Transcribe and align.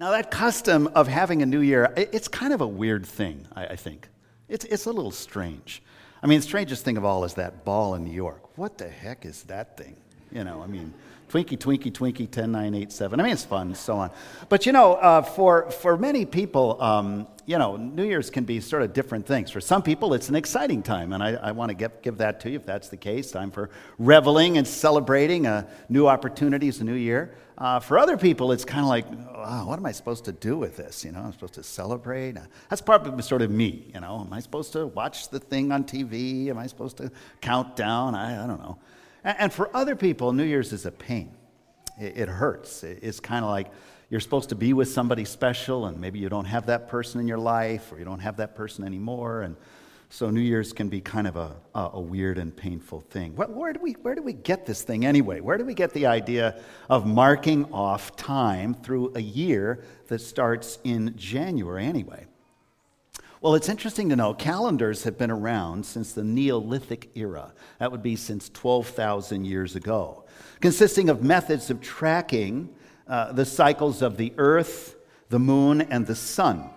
Now, 0.00 0.12
that 0.12 0.30
custom 0.30 0.86
of 0.94 1.08
having 1.08 1.42
a 1.42 1.46
new 1.46 1.60
year, 1.60 1.92
it's 1.94 2.26
kind 2.26 2.54
of 2.54 2.62
a 2.62 2.66
weird 2.66 3.04
thing, 3.04 3.46
I, 3.54 3.76
think. 3.76 4.08
It's, 4.48 4.64
it's 4.64 4.86
a 4.86 4.92
little 4.92 5.10
strange. 5.10 5.82
I 6.22 6.26
mean, 6.26 6.38
the 6.38 6.46
strangest 6.46 6.86
thing 6.86 6.96
of 6.96 7.04
all 7.04 7.22
is 7.24 7.34
that 7.34 7.66
ball 7.66 7.94
in 7.94 8.04
New 8.04 8.10
York. 8.14 8.56
What 8.56 8.78
the 8.78 8.88
heck 8.88 9.26
is 9.26 9.42
that 9.42 9.76
thing? 9.76 9.96
You 10.32 10.42
know, 10.42 10.62
I 10.62 10.68
mean, 10.68 10.94
Twinkie, 11.28 11.58
Twinkie, 11.58 11.92
Twinkie, 11.92 12.30
10987. 12.30 13.20
I 13.20 13.22
mean, 13.22 13.32
it's 13.32 13.44
fun 13.44 13.66
and 13.66 13.76
so 13.76 13.98
on. 13.98 14.10
But 14.48 14.64
you 14.64 14.72
know, 14.72 14.94
uh, 14.94 15.20
for, 15.20 15.70
for 15.70 15.98
many 15.98 16.24
people, 16.24 16.80
um, 16.82 17.26
you 17.44 17.58
know, 17.58 17.76
New 17.76 18.04
Year's 18.04 18.30
can 18.30 18.44
be 18.44 18.58
sort 18.60 18.82
of 18.82 18.94
different 18.94 19.26
things. 19.26 19.50
For 19.50 19.60
some 19.60 19.82
people, 19.82 20.14
it's 20.14 20.30
an 20.30 20.34
exciting 20.34 20.82
time, 20.82 21.12
and 21.12 21.22
I, 21.22 21.34
I 21.34 21.52
want 21.52 21.76
to 21.76 21.88
give 22.02 22.16
that 22.16 22.40
to 22.40 22.48
you 22.48 22.56
if 22.56 22.64
that's 22.64 22.88
the 22.88 22.96
case. 22.96 23.32
Time 23.32 23.50
for 23.50 23.68
reveling 23.98 24.56
and 24.56 24.66
celebrating 24.66 25.46
uh, 25.46 25.68
new 25.90 26.06
opportunities, 26.06 26.80
a 26.80 26.84
new 26.84 26.94
year. 26.94 27.34
Uh, 27.60 27.78
for 27.78 27.98
other 27.98 28.16
people, 28.16 28.52
it's 28.52 28.64
kind 28.64 28.80
of 28.80 28.88
like, 28.88 29.06
wow, 29.10 29.66
what 29.66 29.78
am 29.78 29.84
I 29.84 29.92
supposed 29.92 30.24
to 30.24 30.32
do 30.32 30.56
with 30.56 30.78
this? 30.78 31.04
You 31.04 31.12
know, 31.12 31.20
I'm 31.20 31.32
supposed 31.32 31.52
to 31.54 31.62
celebrate. 31.62 32.38
Uh, 32.38 32.40
that's 32.70 32.80
probably 32.80 33.22
sort 33.22 33.42
of 33.42 33.50
me. 33.50 33.90
You 33.92 34.00
know, 34.00 34.22
am 34.26 34.32
I 34.32 34.40
supposed 34.40 34.72
to 34.72 34.86
watch 34.86 35.28
the 35.28 35.38
thing 35.38 35.70
on 35.70 35.84
TV? 35.84 36.48
Am 36.48 36.56
I 36.56 36.66
supposed 36.66 36.96
to 36.96 37.12
count 37.42 37.76
down? 37.76 38.14
I, 38.14 38.42
I 38.42 38.46
don't 38.46 38.60
know. 38.60 38.78
And, 39.24 39.36
and, 39.38 39.52
for 39.52 39.74
other 39.76 39.94
people, 39.94 40.32
New 40.32 40.44
Year's 40.44 40.72
is 40.72 40.86
a 40.86 40.90
pain. 40.90 41.36
It, 42.00 42.16
it 42.16 42.28
hurts. 42.30 42.82
It, 42.82 43.00
it's 43.02 43.20
kind 43.20 43.44
of 43.44 43.50
like 43.50 43.66
you're 44.08 44.20
supposed 44.20 44.48
to 44.48 44.54
be 44.54 44.72
with 44.72 44.88
somebody 44.88 45.26
special, 45.26 45.84
and 45.84 46.00
maybe 46.00 46.18
you 46.18 46.30
don't 46.30 46.46
have 46.46 46.64
that 46.66 46.88
person 46.88 47.20
in 47.20 47.28
your 47.28 47.38
life, 47.38 47.92
or 47.92 47.98
you 47.98 48.06
don't 48.06 48.20
have 48.20 48.38
that 48.38 48.56
person 48.56 48.86
anymore, 48.86 49.42
and 49.42 49.54
so 50.12 50.28
New 50.28 50.40
Year's 50.40 50.72
can 50.72 50.88
be 50.88 51.00
kind 51.00 51.28
of 51.28 51.36
a, 51.36 51.56
a 51.72 52.00
weird 52.00 52.36
and 52.36 52.54
painful 52.54 53.00
thing. 53.00 53.36
Where, 53.36 53.46
where, 53.46 53.72
do 53.72 53.80
we, 53.80 53.92
where 53.92 54.16
do 54.16 54.22
we 54.22 54.32
get 54.32 54.66
this 54.66 54.82
thing 54.82 55.06
anyway? 55.06 55.38
Where 55.40 55.56
do 55.56 55.64
we 55.64 55.72
get 55.72 55.92
the 55.92 56.06
idea 56.06 56.60
of 56.88 57.06
marking 57.06 57.72
off 57.72 58.16
time 58.16 58.74
through 58.74 59.12
a 59.14 59.20
year 59.20 59.84
that 60.08 60.18
starts 60.18 60.80
in 60.82 61.14
January 61.16 61.84
anyway? 61.84 62.26
Well, 63.40 63.54
it's 63.54 63.68
interesting 63.68 64.08
to 64.08 64.16
know 64.16 64.34
calendars 64.34 65.04
have 65.04 65.16
been 65.16 65.30
around 65.30 65.86
since 65.86 66.12
the 66.12 66.24
Neolithic 66.24 67.10
era. 67.14 67.52
That 67.78 67.92
would 67.92 68.02
be 68.02 68.16
since 68.16 68.48
12,000 68.48 69.44
years 69.44 69.76
ago, 69.76 70.24
consisting 70.60 71.08
of 71.08 71.22
methods 71.22 71.70
of 71.70 71.80
tracking 71.80 72.74
uh, 73.06 73.30
the 73.32 73.46
cycles 73.46 74.02
of 74.02 74.16
the 74.16 74.32
earth, 74.38 74.96
the 75.28 75.38
moon, 75.38 75.80
and 75.80 76.04
the 76.04 76.16
sun. 76.16 76.68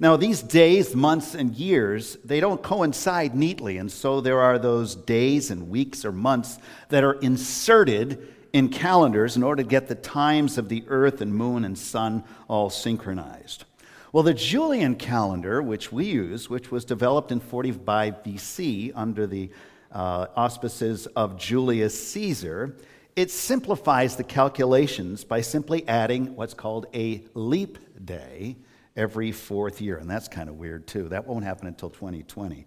Now, 0.00 0.16
these 0.16 0.42
days, 0.42 0.94
months, 0.96 1.34
and 1.34 1.54
years, 1.54 2.16
they 2.24 2.40
don't 2.40 2.62
coincide 2.62 3.34
neatly, 3.34 3.78
and 3.78 3.90
so 3.90 4.20
there 4.20 4.40
are 4.40 4.58
those 4.58 4.96
days 4.96 5.50
and 5.50 5.68
weeks 5.68 6.04
or 6.04 6.10
months 6.10 6.58
that 6.88 7.04
are 7.04 7.14
inserted 7.14 8.34
in 8.52 8.68
calendars 8.70 9.36
in 9.36 9.42
order 9.42 9.62
to 9.62 9.68
get 9.68 9.86
the 9.86 9.94
times 9.94 10.58
of 10.58 10.68
the 10.68 10.84
earth 10.88 11.20
and 11.20 11.34
moon 11.34 11.64
and 11.64 11.78
sun 11.78 12.24
all 12.48 12.70
synchronized. 12.70 13.64
Well, 14.12 14.22
the 14.24 14.34
Julian 14.34 14.96
calendar, 14.96 15.62
which 15.62 15.92
we 15.92 16.06
use, 16.06 16.50
which 16.50 16.70
was 16.70 16.84
developed 16.84 17.32
in 17.32 17.40
45 17.40 18.22
BC 18.22 18.92
under 18.94 19.26
the 19.26 19.50
uh, 19.92 20.26
auspices 20.36 21.06
of 21.16 21.36
Julius 21.36 22.08
Caesar, 22.10 22.76
it 23.16 23.30
simplifies 23.30 24.16
the 24.16 24.24
calculations 24.24 25.22
by 25.22 25.40
simply 25.40 25.86
adding 25.86 26.34
what's 26.34 26.54
called 26.54 26.86
a 26.94 27.22
leap 27.34 27.78
day 28.04 28.56
every 28.96 29.32
fourth 29.32 29.80
year. 29.80 29.96
And 29.96 30.08
that's 30.10 30.28
kind 30.28 30.48
of 30.48 30.54
weird, 30.56 30.86
too. 30.86 31.08
That 31.08 31.26
won't 31.26 31.44
happen 31.44 31.66
until 31.66 31.90
2020. 31.90 32.64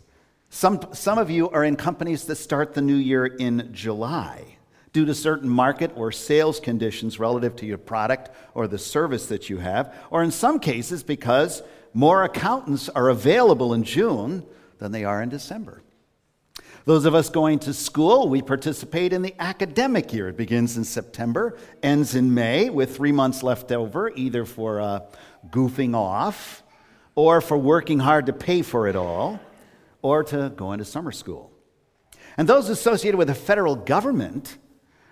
some, 0.50 0.88
some 0.94 1.18
of 1.18 1.32
you 1.32 1.50
are 1.50 1.64
in 1.64 1.76
companies 1.76 2.26
that 2.26 2.36
start 2.36 2.76
the 2.76 2.82
new 2.82 2.96
year 2.96 3.26
in 3.26 3.70
July 3.74 4.58
due 4.92 5.06
to 5.06 5.16
certain 5.16 5.50
market 5.50 5.92
or 5.96 6.12
sales 6.12 6.60
conditions 6.60 7.18
relative 7.18 7.56
to 7.56 7.66
your 7.66 7.80
product 7.80 8.30
or 8.54 8.68
the 8.68 8.78
service 8.78 9.26
that 9.26 9.50
you 9.50 9.58
have, 9.58 9.96
or 10.12 10.22
in 10.22 10.30
some 10.30 10.60
cases 10.60 11.02
because 11.02 11.64
more 11.96 12.24
accountants 12.24 12.88
are 12.90 13.10
available 13.10 13.74
in 13.74 13.84
June 13.84 14.46
than 14.78 14.92
they 14.92 15.04
are 15.04 15.24
in 15.24 15.30
December. 15.30 15.82
Those 16.86 17.06
of 17.06 17.16
us 17.16 17.30
going 17.30 17.58
to 17.60 17.74
school, 17.74 18.30
we 18.30 18.44
participate 18.44 19.14
in 19.14 19.24
the 19.24 19.34
academic 19.40 20.14
year. 20.14 20.28
It 20.28 20.38
begins 20.38 20.78
in 20.78 20.84
September, 20.84 21.58
ends 21.82 22.14
in 22.14 22.32
May, 22.32 22.70
with 22.70 22.96
three 22.96 23.12
months 23.12 23.42
left 23.42 23.72
over, 23.72 24.12
either 24.16 24.46
for 24.46 24.82
uh, 24.82 25.00
goofing 25.50 25.96
off 25.96 26.63
or 27.16 27.42
for 27.42 27.58
working 27.58 28.00
hard 28.00 28.26
to 28.26 28.34
pay 28.34 28.62
for 28.62 28.88
it 28.88 28.96
all, 28.96 29.40
or 30.02 30.24
to 30.24 30.52
go 30.56 30.72
into 30.72 30.86
summer 30.86 31.12
school. 31.12 31.52
And 32.38 32.48
those 32.48 32.70
associated 32.70 33.18
with 33.18 33.28
the 33.28 33.36
federal 33.36 33.76
government 33.76 34.58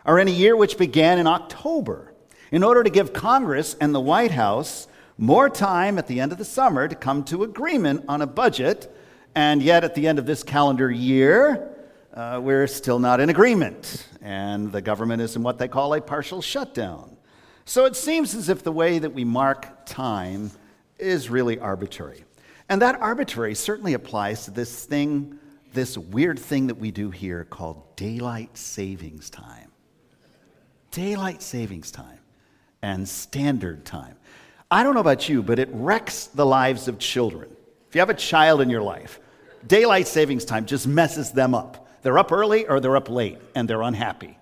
are 0.06 0.17
in 0.19 0.28
a 0.28 0.31
year 0.31 0.56
which 0.56 0.78
began 0.78 1.19
in 1.19 1.28
October 1.28 2.13
in 2.51 2.63
order 2.63 2.84
to 2.84 2.89
give 2.89 3.13
Congress 3.13 3.75
and 3.79 3.94
the 3.94 4.00
White 4.00 4.31
House 4.31 4.88
more 5.17 5.50
time 5.50 5.97
at 5.97 6.07
the 6.07 6.19
end 6.19 6.31
of 6.31 6.38
the 6.38 6.45
summer 6.45 6.88
to 6.88 6.95
come 6.95 7.23
to 7.25 7.44
agreement 7.44 8.03
on 8.07 8.22
a 8.22 8.28
budget. 8.28 8.94
And 9.35 9.62
yet, 9.62 9.83
at 9.83 9.95
the 9.95 10.07
end 10.07 10.19
of 10.19 10.25
this 10.25 10.44
calendar 10.44 10.91
year, 10.91 11.69
uh, 12.13 12.39
we're 12.44 12.68
still 12.68 13.00
not 13.00 13.19
in 13.19 13.29
agreement. 13.29 14.07
And 14.22 14.72
the 14.72 14.81
government 14.81 15.22
is 15.22 15.35
in 15.35 15.44
what 15.44 15.59
they 15.59 15.68
call 15.68 15.94
a 15.94 16.01
partial 16.01 16.41
shutdown. 16.41 17.16
So 17.63 17.85
it 17.85 17.95
seems 17.95 18.35
as 18.35 18.50
if 18.50 18.63
the 18.63 18.72
way 18.72 19.00
that 19.00 19.13
we 19.13 19.23
mark 19.23 19.85
time 19.85 20.51
is 21.01 21.29
really 21.29 21.59
arbitrary. 21.59 22.23
And 22.69 22.81
that 22.81 23.01
arbitrary 23.01 23.56
certainly 23.56 23.94
applies 23.94 24.45
to 24.45 24.51
this 24.51 24.85
thing, 24.85 25.39
this 25.73 25.97
weird 25.97 26.39
thing 26.39 26.67
that 26.67 26.75
we 26.75 26.91
do 26.91 27.12
here 27.12 27.45
called 27.45 27.95
daylight 27.95 28.57
savings 28.57 29.29
time. 29.29 29.72
Daylight 30.91 31.41
savings 31.41 31.91
time 31.91 32.19
and 32.81 33.07
standard 33.07 33.85
time. 33.85 34.16
I 34.69 34.84
don't 34.84 34.94
know 34.94 35.01
about 35.01 35.28
you, 35.28 35.44
but 35.44 35.59
it 35.59 35.69
wrecks 35.72 36.28
the 36.28 36.45
lives 36.45 36.88
of 36.88 36.97
children. 36.97 37.50
If 37.89 37.95
you 37.95 38.00
have 38.00 38.09
a 38.09 38.13
child 38.13 38.62
in 38.62 38.69
your 38.69 38.81
life, 38.81 39.19
daylight 39.68 40.07
savings 40.07 40.45
time 40.45 40.66
just 40.66 40.88
messes 40.88 41.31
them 41.31 41.53
up. 41.53 41.89
They're 42.03 42.18
up 42.18 42.31
early 42.31 42.68
or 42.68 42.79
they're 42.79 42.95
up 42.95 43.09
late 43.09 43.39
and 43.53 43.69
they're 43.69 43.81
unhappy. 43.81 44.38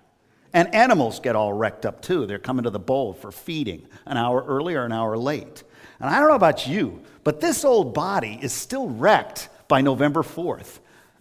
And 0.52 0.72
animals 0.74 1.20
get 1.20 1.36
all 1.36 1.52
wrecked 1.52 1.84
up 1.84 2.00
too. 2.00 2.26
They're 2.26 2.38
coming 2.38 2.64
to 2.64 2.70
the 2.70 2.78
bowl 2.78 3.12
for 3.12 3.30
feeding 3.32 3.86
an 4.06 4.16
hour 4.16 4.44
early 4.46 4.74
or 4.74 4.84
an 4.84 4.92
hour 4.92 5.16
late. 5.16 5.62
And 6.00 6.08
I 6.08 6.18
don't 6.18 6.28
know 6.28 6.34
about 6.34 6.66
you, 6.66 7.02
but 7.24 7.40
this 7.40 7.64
old 7.64 7.92
body 7.92 8.38
is 8.40 8.52
still 8.52 8.88
wrecked 8.88 9.48
by 9.68 9.82
November 9.82 10.22
4th. 10.22 10.78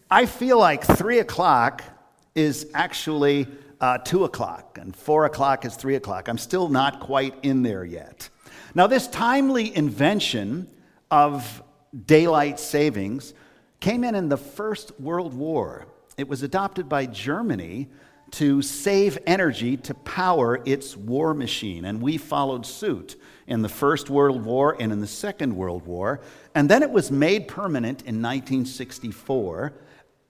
I 0.10 0.26
feel 0.26 0.58
like 0.58 0.84
3 0.84 1.20
o'clock 1.20 1.84
is 2.34 2.68
actually 2.74 3.48
uh, 3.82 3.98
2 4.00 4.24
o'clock, 4.24 4.78
and 4.82 4.96
4 4.96 5.26
o'clock 5.26 5.66
is 5.66 5.76
3 5.76 5.96
o'clock. 5.96 6.30
I'm 6.30 6.38
still 6.38 6.70
not 6.70 7.02
quite 7.02 7.36
in 7.44 7.62
there 7.62 7.84
yet. 7.84 8.30
Now, 8.74 8.88
this 8.88 9.08
timely 9.08 9.76
invention 9.76 10.68
of 11.12 11.62
daylight 12.06 12.60
savings 12.60 13.34
came 13.80 14.04
in 14.04 14.16
in 14.16 14.30
the 14.30 14.38
First 14.38 14.98
World 15.00 15.34
War. 15.34 15.88
It 16.18 16.28
was 16.28 16.44
adopted 16.44 16.88
by 16.88 17.06
Germany 17.06 17.90
to 18.32 18.62
save 18.62 19.18
energy 19.26 19.76
to 19.78 19.94
power 19.94 20.62
its 20.66 20.96
war 20.96 21.34
machine, 21.34 21.86
and 21.86 22.02
we 22.02 22.18
followed 22.18 22.66
suit 22.66 23.16
in 23.50 23.64
the 23.64 23.70
First 23.70 24.10
World 24.10 24.46
War 24.46 24.78
and 24.80 24.94
in 24.94 25.02
the 25.02 25.08
Second 25.08 25.56
World 25.56 25.86
War. 25.86 26.22
And 26.54 26.70
then 26.70 26.84
it 26.84 26.92
was 26.92 27.12
made 27.12 27.48
permanent 27.48 28.02
in 28.02 28.22
1964, 28.22 29.74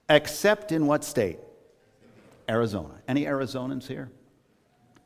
except 0.08 0.72
in 0.72 0.86
what 0.86 1.04
state? 1.04 1.38
Arizona. 2.48 2.94
Any 3.06 3.26
Arizonans 3.26 3.86
here? 3.86 4.10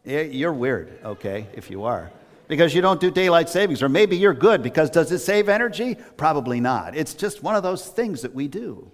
You're 0.04 0.52
weird, 0.52 0.98
okay, 1.04 1.48
if 1.54 1.70
you 1.70 1.84
are. 1.84 2.10
Because 2.46 2.74
you 2.74 2.82
don't 2.82 3.00
do 3.00 3.10
daylight 3.10 3.48
savings, 3.48 3.82
or 3.82 3.88
maybe 3.88 4.16
you're 4.16 4.34
good 4.34 4.62
because 4.62 4.90
does 4.90 5.10
it 5.10 5.18
save 5.18 5.48
energy? 5.48 5.96
Probably 6.16 6.60
not. 6.60 6.96
It's 6.96 7.14
just 7.14 7.42
one 7.42 7.56
of 7.56 7.62
those 7.62 7.88
things 7.88 8.22
that 8.22 8.34
we 8.34 8.48
do. 8.48 8.90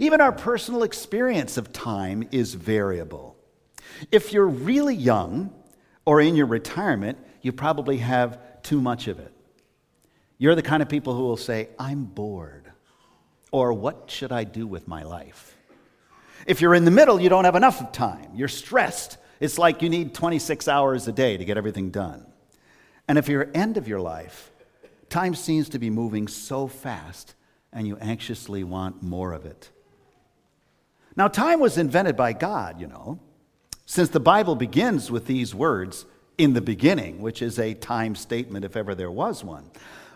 Even 0.00 0.20
our 0.20 0.32
personal 0.32 0.82
experience 0.82 1.56
of 1.56 1.72
time 1.72 2.26
is 2.32 2.54
variable. 2.54 3.36
If 4.10 4.32
you're 4.32 4.48
really 4.48 4.94
young 4.94 5.52
or 6.04 6.20
in 6.20 6.36
your 6.36 6.46
retirement, 6.46 7.18
you 7.42 7.52
probably 7.52 7.98
have 7.98 8.62
too 8.62 8.80
much 8.80 9.08
of 9.08 9.18
it. 9.18 9.32
You're 10.38 10.54
the 10.54 10.62
kind 10.62 10.82
of 10.82 10.88
people 10.88 11.14
who 11.14 11.22
will 11.22 11.36
say, 11.36 11.68
I'm 11.78 12.04
bored, 12.04 12.70
or 13.50 13.72
what 13.72 14.10
should 14.10 14.32
I 14.32 14.44
do 14.44 14.66
with 14.66 14.86
my 14.86 15.02
life? 15.02 15.56
If 16.46 16.60
you're 16.60 16.74
in 16.74 16.84
the 16.84 16.90
middle, 16.90 17.20
you 17.20 17.28
don't 17.28 17.44
have 17.44 17.56
enough 17.56 17.92
time. 17.92 18.30
You're 18.34 18.48
stressed. 18.48 19.18
It's 19.40 19.58
like 19.58 19.82
you 19.82 19.88
need 19.88 20.14
26 20.14 20.68
hours 20.68 21.08
a 21.08 21.12
day 21.12 21.36
to 21.36 21.44
get 21.44 21.56
everything 21.56 21.90
done. 21.90 22.26
And 23.08 23.18
if 23.18 23.28
you're 23.28 23.50
end 23.54 23.76
of 23.76 23.88
your 23.88 24.00
life, 24.00 24.52
time 25.08 25.34
seems 25.34 25.68
to 25.70 25.78
be 25.78 25.90
moving 25.90 26.28
so 26.28 26.68
fast, 26.68 27.34
and 27.72 27.86
you 27.86 27.96
anxiously 27.98 28.64
want 28.64 29.02
more 29.02 29.32
of 29.32 29.44
it. 29.44 29.70
Now, 31.16 31.26
time 31.26 31.58
was 31.58 31.78
invented 31.78 32.16
by 32.16 32.32
God, 32.32 32.80
you 32.80 32.86
know, 32.86 33.18
since 33.86 34.10
the 34.10 34.20
Bible 34.20 34.54
begins 34.54 35.10
with 35.10 35.26
these 35.26 35.54
words, 35.54 36.04
in 36.38 36.54
the 36.54 36.60
beginning, 36.60 37.20
which 37.20 37.42
is 37.42 37.58
a 37.58 37.74
time 37.74 38.14
statement 38.14 38.64
if 38.64 38.76
ever 38.76 38.94
there 38.94 39.10
was 39.10 39.44
one. 39.44 39.70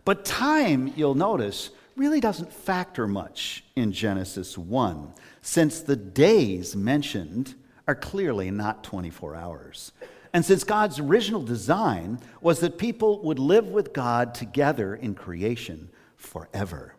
But 0.04 0.24
time, 0.24 0.92
you'll 0.96 1.14
notice, 1.14 1.70
really 1.96 2.20
doesn't 2.20 2.52
factor 2.52 3.06
much 3.06 3.64
in 3.76 3.92
Genesis 3.92 4.56
1, 4.56 5.12
since 5.42 5.80
the 5.80 5.96
days 5.96 6.74
mentioned 6.74 7.54
are 7.86 7.94
clearly 7.94 8.50
not 8.50 8.84
24 8.84 9.34
hours. 9.34 9.92
And 10.32 10.44
since 10.44 10.64
God's 10.64 10.98
original 10.98 11.42
design 11.42 12.18
was 12.40 12.60
that 12.60 12.78
people 12.78 13.22
would 13.24 13.38
live 13.38 13.66
with 13.66 13.92
God 13.92 14.34
together 14.34 14.94
in 14.94 15.14
creation 15.14 15.90
forever. 16.16 16.94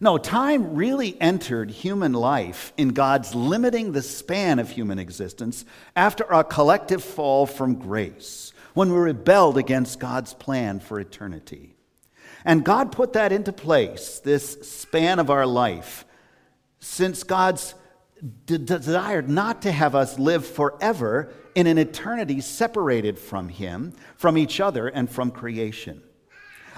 No, 0.00 0.16
time 0.16 0.74
really 0.76 1.20
entered 1.20 1.70
human 1.70 2.12
life 2.12 2.72
in 2.76 2.90
God's 2.90 3.34
limiting 3.34 3.90
the 3.90 4.02
span 4.02 4.60
of 4.60 4.70
human 4.70 4.98
existence 4.98 5.64
after 5.96 6.24
a 6.24 6.44
collective 6.44 7.02
fall 7.02 7.46
from 7.46 7.74
grace, 7.74 8.52
when 8.74 8.92
we 8.92 8.98
rebelled 8.98 9.58
against 9.58 9.98
God's 9.98 10.34
plan 10.34 10.78
for 10.78 11.00
eternity. 11.00 11.74
And 12.44 12.64
God 12.64 12.92
put 12.92 13.14
that 13.14 13.32
into 13.32 13.52
place, 13.52 14.20
this 14.20 14.52
span 14.62 15.18
of 15.18 15.30
our 15.30 15.46
life, 15.46 16.04
since 16.78 17.24
God's 17.24 17.74
d- 18.46 18.58
desired 18.58 19.28
not 19.28 19.62
to 19.62 19.72
have 19.72 19.96
us 19.96 20.16
live 20.16 20.46
forever 20.46 21.32
in 21.56 21.66
an 21.66 21.76
eternity 21.76 22.40
separated 22.40 23.18
from 23.18 23.48
Him, 23.48 23.92
from 24.16 24.38
each 24.38 24.60
other, 24.60 24.86
and 24.86 25.10
from 25.10 25.32
creation. 25.32 26.02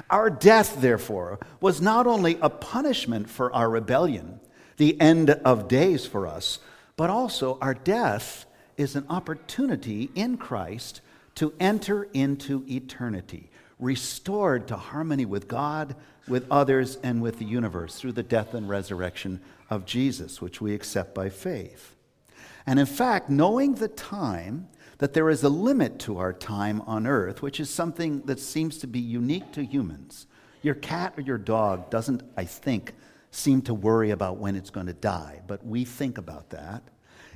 Our 0.08 0.30
death, 0.30 0.80
therefore, 0.80 1.38
was 1.60 1.80
not 1.80 2.06
only 2.06 2.38
a 2.40 2.48
punishment 2.48 3.28
for 3.28 3.52
our 3.52 3.68
rebellion, 3.68 4.40
the 4.76 4.98
end 5.00 5.30
of 5.30 5.68
days 5.68 6.06
for 6.06 6.26
us, 6.26 6.58
but 6.96 7.10
also 7.10 7.58
our 7.60 7.74
death 7.74 8.46
is 8.76 8.96
an 8.96 9.04
opportunity 9.10 10.10
in 10.14 10.38
Christ 10.38 11.00
to 11.34 11.52
enter 11.60 12.04
into 12.14 12.64
eternity, 12.68 13.50
restored 13.78 14.68
to 14.68 14.76
harmony 14.76 15.26
with 15.26 15.48
God, 15.48 15.96
with 16.28 16.46
others, 16.50 16.96
and 17.02 17.20
with 17.20 17.38
the 17.38 17.44
universe 17.44 17.96
through 17.96 18.12
the 18.12 18.22
death 18.22 18.54
and 18.54 18.68
resurrection 18.68 19.40
of 19.68 19.84
Jesus, 19.84 20.40
which 20.40 20.60
we 20.60 20.74
accept 20.74 21.14
by 21.14 21.28
faith. 21.28 21.94
And 22.66 22.78
in 22.78 22.86
fact, 22.86 23.30
knowing 23.30 23.74
the 23.74 23.88
time, 23.88 24.68
that 25.00 25.14
there 25.14 25.30
is 25.30 25.42
a 25.42 25.48
limit 25.48 25.98
to 25.98 26.18
our 26.18 26.32
time 26.32 26.82
on 26.82 27.06
earth, 27.06 27.40
which 27.40 27.58
is 27.58 27.70
something 27.70 28.20
that 28.26 28.38
seems 28.38 28.76
to 28.78 28.86
be 28.86 29.00
unique 29.00 29.50
to 29.50 29.64
humans. 29.64 30.26
Your 30.60 30.74
cat 30.74 31.14
or 31.16 31.22
your 31.22 31.38
dog 31.38 31.88
doesn't, 31.88 32.22
I 32.36 32.44
think, 32.44 32.92
seem 33.30 33.62
to 33.62 33.72
worry 33.72 34.10
about 34.10 34.36
when 34.36 34.56
it's 34.56 34.68
going 34.68 34.88
to 34.88 34.92
die, 34.92 35.40
but 35.46 35.64
we 35.64 35.86
think 35.86 36.18
about 36.18 36.50
that. 36.50 36.82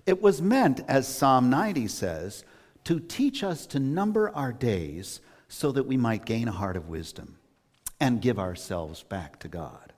It 0.04 0.20
was 0.20 0.42
meant, 0.42 0.82
as 0.88 1.08
Psalm 1.08 1.48
90 1.48 1.88
says, 1.88 2.44
to 2.84 3.00
teach 3.00 3.42
us 3.42 3.64
to 3.68 3.78
number 3.80 4.28
our 4.36 4.52
days 4.52 5.22
so 5.48 5.72
that 5.72 5.86
we 5.86 5.96
might 5.96 6.26
gain 6.26 6.48
a 6.48 6.52
heart 6.52 6.76
of 6.76 6.90
wisdom 6.90 7.38
and 7.98 8.20
give 8.20 8.38
ourselves 8.38 9.04
back 9.04 9.40
to 9.40 9.48
God. 9.48 9.94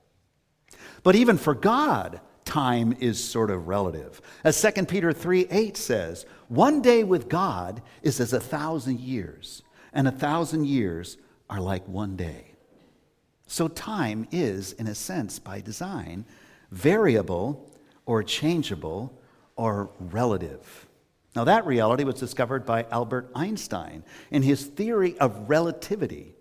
But 1.02 1.16
even 1.16 1.36
for 1.36 1.54
God, 1.54 2.20
time 2.46 2.96
is 3.00 3.22
sort 3.22 3.50
of 3.50 3.69
relative. 3.69 4.22
As 4.43 4.60
2 4.60 4.87
Peter 4.87 5.12
3 5.12 5.48
8 5.50 5.76
says, 5.76 6.25
one 6.48 6.81
day 6.81 7.04
with 7.04 7.28
God 7.28 7.82
is 8.02 8.20
as 8.20 8.32
a 8.32 8.40
thousand 8.40 9.00
years, 9.00 9.62
and 9.93 10.08
a 10.08 10.12
thousand 10.12 10.66
years 10.66 11.19
are 11.50 11.60
like 11.60 11.87
one 11.87 12.16
day. 12.16 12.52
So 13.46 13.69
time 13.69 14.26
is, 14.32 14.72
in 14.72 14.87
a 14.87 14.94
sense, 14.94 15.38
by 15.38 15.60
design, 15.60 16.25
variable 16.70 17.70
or 18.06 18.22
changeable 18.22 19.20
or 19.56 19.90
relative. 19.99 20.87
Now, 21.34 21.44
that 21.44 21.66
reality 21.66 22.04
was 22.04 22.14
discovered 22.16 22.64
by 22.64 22.87
Albert 22.90 23.31
Einstein 23.34 24.04
in 24.31 24.42
his 24.42 24.64
theory 24.64 25.19
of 25.19 25.49
relativity, 25.49 26.34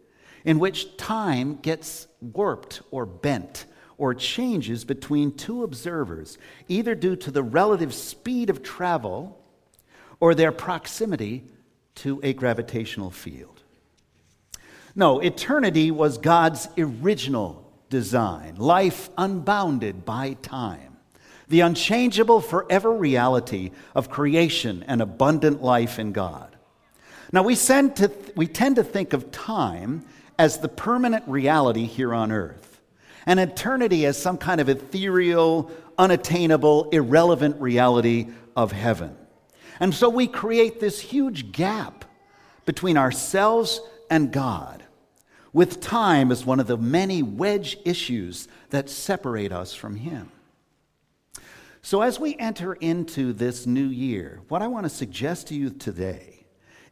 in 0.46 0.58
which 0.58 0.96
time 0.98 1.56
gets 1.56 2.08
warped 2.22 2.82
or 2.92 3.06
bent 3.06 3.66
or 3.98 4.14
changes 4.14 4.84
between 4.84 5.32
two 5.32 5.64
observers, 5.64 6.38
either 6.68 6.96
due 6.96 7.16
to 7.16 7.32
the 7.32 7.44
relative 7.44 7.94
speed 7.94 8.50
of 8.50 8.64
travel 8.64 9.42
or 10.20 10.36
their 10.36 10.52
proximity 10.52 11.44
to 11.96 12.20
a 12.24 12.34
gravitational 12.34 13.12
field. 13.12 13.62
No, 14.96 15.20
eternity 15.20 15.92
was 15.92 16.18
God's 16.18 16.68
original 16.78 17.70
design, 17.90 18.56
life 18.56 19.10
unbounded 19.18 20.06
by 20.06 20.34
time 20.34 20.96
the 21.48 21.62
unchangeable 21.62 22.42
forever 22.42 22.92
reality 22.92 23.72
of 23.94 24.10
creation 24.10 24.84
and 24.88 25.02
abundant 25.02 25.62
life 25.62 26.00
in 26.00 26.12
God. 26.12 26.56
Now, 27.32 27.44
we, 27.44 27.56
to, 27.56 28.12
we 28.36 28.48
tend 28.48 28.78
to 28.78 28.84
think 28.84 29.14
of 29.14 29.32
time 29.32 30.06
as 30.38 30.60
the 30.60 30.68
permanent 30.68 31.28
reality 31.28 31.86
here 31.86 32.14
on 32.14 32.32
earth, 32.32 32.75
and 33.26 33.40
eternity 33.40 34.06
as 34.06 34.22
some 34.22 34.38
kind 34.38 34.62
of 34.62 34.70
ethereal, 34.70 35.72
unattainable, 35.98 36.90
irrelevant 36.90 37.60
reality 37.60 38.28
of 38.56 38.72
heaven. 38.72 39.16
And 39.80 39.94
so 39.94 40.10
we 40.10 40.28
create 40.28 40.80
this 40.80 41.00
huge 41.00 41.52
gap 41.52 42.06
between 42.66 42.98
ourselves 42.98 43.82
and 44.10 44.32
God, 44.32 44.84
with 45.54 45.82
time 45.82 46.32
as 46.32 46.46
one 46.46 46.60
of 46.60 46.68
the 46.68 46.78
many 46.78 47.24
wedge 47.24 47.78
issues 47.86 48.48
that 48.70 48.90
separate 48.90 49.52
us 49.52 49.74
from 49.74 49.96
Him. 49.96 50.32
So, 51.82 52.02
as 52.02 52.20
we 52.20 52.36
enter 52.38 52.74
into 52.74 53.32
this 53.32 53.68
new 53.68 53.86
year, 53.86 54.42
what 54.48 54.62
I 54.62 54.68
want 54.68 54.86
to 54.86 54.90
suggest 54.90 55.48
to 55.48 55.56
you 55.56 55.70
today 55.70 56.46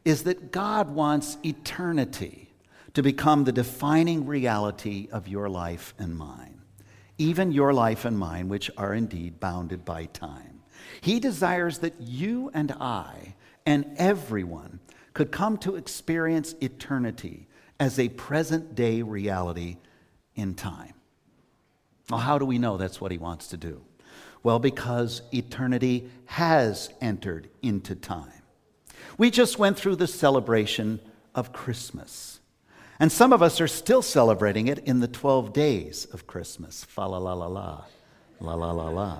is 0.04 0.22
that 0.24 0.52
God 0.52 0.90
wants 0.90 1.36
eternity 1.44 2.43
to 2.94 3.02
become 3.02 3.44
the 3.44 3.52
defining 3.52 4.26
reality 4.26 5.08
of 5.12 5.28
your 5.28 5.48
life 5.48 5.94
and 5.98 6.16
mine, 6.16 6.60
even 7.18 7.52
your 7.52 7.72
life 7.72 8.04
and 8.04 8.18
mine, 8.18 8.48
which 8.48 8.70
are 8.76 8.94
indeed 8.94 9.38
bounded 9.40 9.84
by 9.84 10.06
time. 10.06 10.62
He 11.00 11.20
desires 11.20 11.78
that 11.78 12.00
you 12.00 12.50
and 12.54 12.72
I 12.72 13.34
and 13.66 13.94
everyone 13.96 14.80
could 15.12 15.30
come 15.30 15.58
to 15.58 15.76
experience 15.76 16.54
eternity 16.60 17.46
as 17.78 17.98
a 17.98 18.08
present 18.10 18.74
day 18.74 19.02
reality 19.02 19.76
in 20.34 20.54
time. 20.54 20.94
Well, 22.10 22.20
how 22.20 22.38
do 22.38 22.44
we 22.44 22.58
know 22.58 22.76
that's 22.76 23.00
what 23.00 23.12
he 23.12 23.18
wants 23.18 23.48
to 23.48 23.56
do? 23.56 23.82
Well, 24.42 24.58
because 24.58 25.22
eternity 25.32 26.10
has 26.26 26.92
entered 27.00 27.48
into 27.62 27.94
time. 27.94 28.42
We 29.16 29.30
just 29.30 29.58
went 29.58 29.78
through 29.78 29.96
the 29.96 30.06
celebration 30.06 31.00
of 31.34 31.52
Christmas. 31.52 32.33
And 33.00 33.10
some 33.10 33.32
of 33.32 33.42
us 33.42 33.60
are 33.60 33.68
still 33.68 34.02
celebrating 34.02 34.68
it 34.68 34.78
in 34.80 35.00
the 35.00 35.08
12 35.08 35.52
days 35.52 36.06
of 36.12 36.26
Christmas. 36.26 36.84
Fa 36.84 37.02
la 37.02 37.18
la 37.18 37.34
la 37.34 37.46
la. 37.46 37.84
La 38.40 38.54
la 38.54 38.70
la 38.70 38.88
la. 38.88 39.18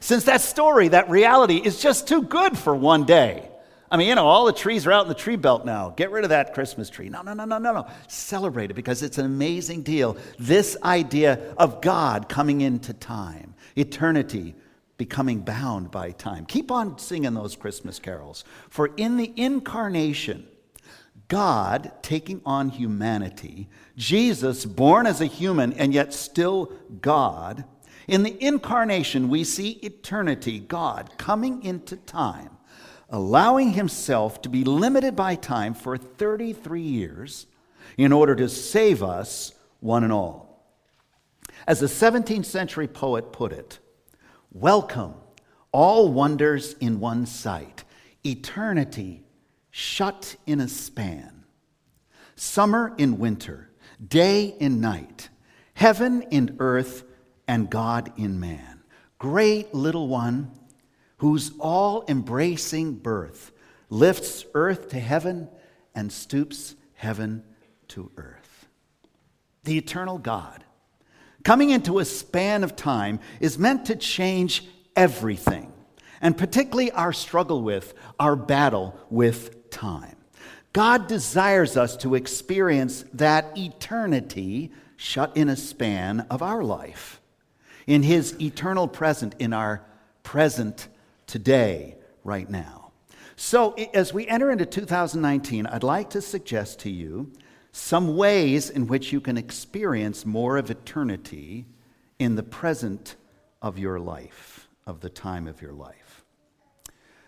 Since 0.00 0.24
that 0.24 0.40
story, 0.40 0.88
that 0.88 1.10
reality 1.10 1.56
is 1.56 1.80
just 1.80 2.06
too 2.06 2.22
good 2.22 2.56
for 2.56 2.74
one 2.74 3.04
day. 3.04 3.48
I 3.90 3.96
mean, 3.96 4.08
you 4.08 4.14
know, 4.14 4.26
all 4.26 4.44
the 4.44 4.52
trees 4.52 4.86
are 4.86 4.92
out 4.92 5.02
in 5.02 5.08
the 5.08 5.14
tree 5.14 5.36
belt 5.36 5.64
now. 5.64 5.90
Get 5.90 6.10
rid 6.10 6.24
of 6.24 6.30
that 6.30 6.52
Christmas 6.52 6.90
tree. 6.90 7.08
No, 7.08 7.22
no, 7.22 7.32
no, 7.32 7.46
no, 7.46 7.58
no, 7.58 7.72
no. 7.72 7.86
Celebrate 8.06 8.70
it 8.70 8.74
because 8.74 9.02
it's 9.02 9.16
an 9.16 9.24
amazing 9.24 9.82
deal. 9.82 10.16
This 10.38 10.76
idea 10.82 11.54
of 11.56 11.80
God 11.80 12.28
coming 12.28 12.60
into 12.60 12.92
time 12.92 13.54
eternity 13.76 14.54
becoming 14.98 15.40
bound 15.40 15.90
by 15.90 16.10
time. 16.10 16.44
Keep 16.44 16.70
on 16.70 16.98
singing 16.98 17.32
those 17.34 17.54
Christmas 17.54 17.98
carols. 17.98 18.44
For 18.68 18.90
in 18.96 19.16
the 19.16 19.32
incarnation, 19.36 20.46
God 21.28 21.92
taking 22.02 22.40
on 22.44 22.70
humanity, 22.70 23.68
Jesus 23.96 24.64
born 24.64 25.06
as 25.06 25.20
a 25.20 25.26
human 25.26 25.72
and 25.74 25.92
yet 25.92 26.14
still 26.14 26.72
God, 27.00 27.64
in 28.08 28.22
the 28.22 28.42
incarnation, 28.42 29.28
we 29.28 29.44
see 29.44 29.72
eternity, 29.82 30.58
God 30.58 31.10
coming 31.18 31.62
into 31.62 31.96
time, 31.96 32.56
allowing 33.10 33.72
himself 33.72 34.40
to 34.42 34.48
be 34.48 34.64
limited 34.64 35.14
by 35.14 35.34
time 35.34 35.74
for 35.74 35.98
33 35.98 36.80
years 36.80 37.46
in 37.98 38.10
order 38.10 38.34
to 38.34 38.48
save 38.48 39.02
us, 39.02 39.52
one 39.80 40.04
and 40.04 40.12
all. 40.12 40.64
As 41.66 41.82
a 41.82 41.86
17th 41.86 42.46
century 42.46 42.88
poet 42.88 43.30
put 43.30 43.52
it, 43.52 43.78
welcome, 44.50 45.14
all 45.70 46.10
wonders 46.10 46.72
in 46.80 47.00
one 47.00 47.26
sight, 47.26 47.84
eternity 48.24 49.22
shut 49.78 50.34
in 50.44 50.60
a 50.60 50.66
span, 50.66 51.44
summer 52.34 52.92
in 52.98 53.16
winter, 53.16 53.70
day 54.04 54.46
in 54.58 54.80
night, 54.80 55.28
heaven 55.72 56.20
in 56.32 56.56
earth, 56.58 57.04
and 57.46 57.70
God 57.70 58.12
in 58.16 58.40
man. 58.40 58.82
Great 59.20 59.72
little 59.72 60.08
one, 60.08 60.50
whose 61.18 61.52
all 61.60 62.04
embracing 62.08 62.94
birth 62.94 63.52
lifts 63.88 64.44
earth 64.52 64.88
to 64.88 64.98
heaven 64.98 65.48
and 65.94 66.10
stoops 66.10 66.74
heaven 66.94 67.44
to 67.86 68.10
earth. 68.16 68.66
the 69.62 69.78
eternal 69.78 70.18
God, 70.18 70.64
coming 71.44 71.70
into 71.70 71.98
a 71.98 72.04
span 72.04 72.64
of 72.64 72.74
time 72.74 73.20
is 73.38 73.58
meant 73.58 73.86
to 73.86 73.96
change 73.96 74.66
everything, 74.96 75.72
and 76.20 76.36
particularly 76.36 76.90
our 76.90 77.12
struggle 77.12 77.62
with, 77.62 77.94
our 78.18 78.34
battle 78.34 78.98
with 79.10 79.57
time. 79.70 80.16
God 80.72 81.06
desires 81.06 81.76
us 81.76 81.96
to 81.98 82.14
experience 82.14 83.04
that 83.14 83.56
eternity 83.56 84.70
shut 84.96 85.36
in 85.36 85.48
a 85.48 85.56
span 85.56 86.26
of 86.30 86.42
our 86.42 86.62
life, 86.62 87.20
in 87.86 88.02
His 88.02 88.38
eternal 88.40 88.86
present, 88.86 89.34
in 89.38 89.52
our 89.52 89.84
present 90.22 90.88
today, 91.26 91.96
right 92.24 92.48
now. 92.50 92.90
So, 93.36 93.72
as 93.94 94.12
we 94.12 94.26
enter 94.26 94.50
into 94.50 94.66
2019, 94.66 95.66
I'd 95.66 95.82
like 95.82 96.10
to 96.10 96.20
suggest 96.20 96.80
to 96.80 96.90
you 96.90 97.32
some 97.72 98.16
ways 98.16 98.70
in 98.70 98.88
which 98.88 99.12
you 99.12 99.20
can 99.20 99.38
experience 99.38 100.26
more 100.26 100.56
of 100.56 100.70
eternity 100.70 101.64
in 102.18 102.34
the 102.34 102.42
present 102.42 103.14
of 103.62 103.78
your 103.78 104.00
life, 104.00 104.68
of 104.86 105.00
the 105.00 105.08
time 105.10 105.46
of 105.46 105.62
your 105.62 105.72
life. 105.72 106.07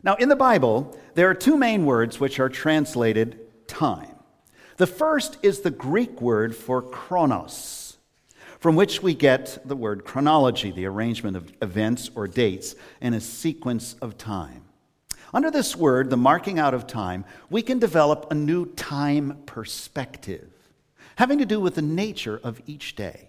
Now, 0.02 0.14
in 0.14 0.28
the 0.28 0.36
Bible, 0.36 0.96
there 1.14 1.28
are 1.28 1.34
two 1.34 1.56
main 1.56 1.84
words 1.84 2.18
which 2.18 2.40
are 2.40 2.48
translated 2.48 3.38
time. 3.66 4.16
The 4.78 4.86
first 4.86 5.36
is 5.42 5.60
the 5.60 5.70
Greek 5.70 6.22
word 6.22 6.56
for 6.56 6.80
chronos, 6.80 7.98
from 8.58 8.76
which 8.76 9.02
we 9.02 9.14
get 9.14 9.58
the 9.66 9.76
word 9.76 10.04
chronology, 10.04 10.70
the 10.70 10.86
arrangement 10.86 11.36
of 11.36 11.52
events 11.60 12.10
or 12.14 12.26
dates 12.26 12.74
in 13.00 13.12
a 13.12 13.20
sequence 13.20 13.94
of 14.00 14.16
time. 14.16 14.62
Under 15.34 15.50
this 15.50 15.76
word, 15.76 16.08
the 16.08 16.16
marking 16.16 16.58
out 16.58 16.74
of 16.74 16.86
time, 16.86 17.26
we 17.50 17.60
can 17.60 17.78
develop 17.78 18.28
a 18.30 18.34
new 18.34 18.66
time 18.66 19.42
perspective, 19.44 20.50
having 21.16 21.38
to 21.38 21.46
do 21.46 21.60
with 21.60 21.74
the 21.74 21.82
nature 21.82 22.40
of 22.42 22.60
each 22.66 22.96
day. 22.96 23.28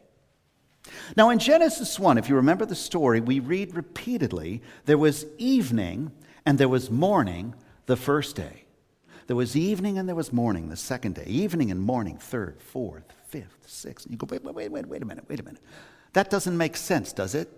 Now, 1.16 1.30
in 1.30 1.40
Genesis 1.40 2.00
1, 2.00 2.18
if 2.18 2.30
you 2.30 2.36
remember 2.36 2.66
the 2.66 2.76
story, 2.76 3.20
we 3.20 3.40
read 3.40 3.76
repeatedly 3.76 4.62
there 4.86 4.98
was 4.98 5.26
evening 5.38 6.12
and 6.46 6.58
there 6.58 6.70
was 6.70 6.90
morning 6.90 7.56
the 7.86 7.98
first 7.98 8.36
day. 8.36 8.66
There 9.28 9.36
was 9.36 9.56
evening 9.56 9.98
and 9.98 10.08
there 10.08 10.16
was 10.16 10.34
morning 10.34 10.70
the 10.70 10.76
second 10.76 11.16
day. 11.16 11.26
Evening 11.26 11.72
and 11.72 11.80
morning, 11.80 12.18
third, 12.18 12.62
fourth, 12.62 13.06
fifth, 13.28 13.58
sixth. 13.66 14.06
And 14.06 14.14
You 14.14 14.18
go, 14.18 14.28
wait, 14.30 14.44
wait, 14.44 14.56
wait, 14.56 14.72
wait, 14.72 14.86
wait 14.88 15.02
a 15.02 15.06
minute, 15.06 15.26
wait 15.30 15.40
a 15.40 15.44
minute. 15.44 15.62
That 16.14 16.30
doesn't 16.30 16.58
make 16.58 16.76
sense, 16.76 17.14
does 17.14 17.36
it? 17.36 17.50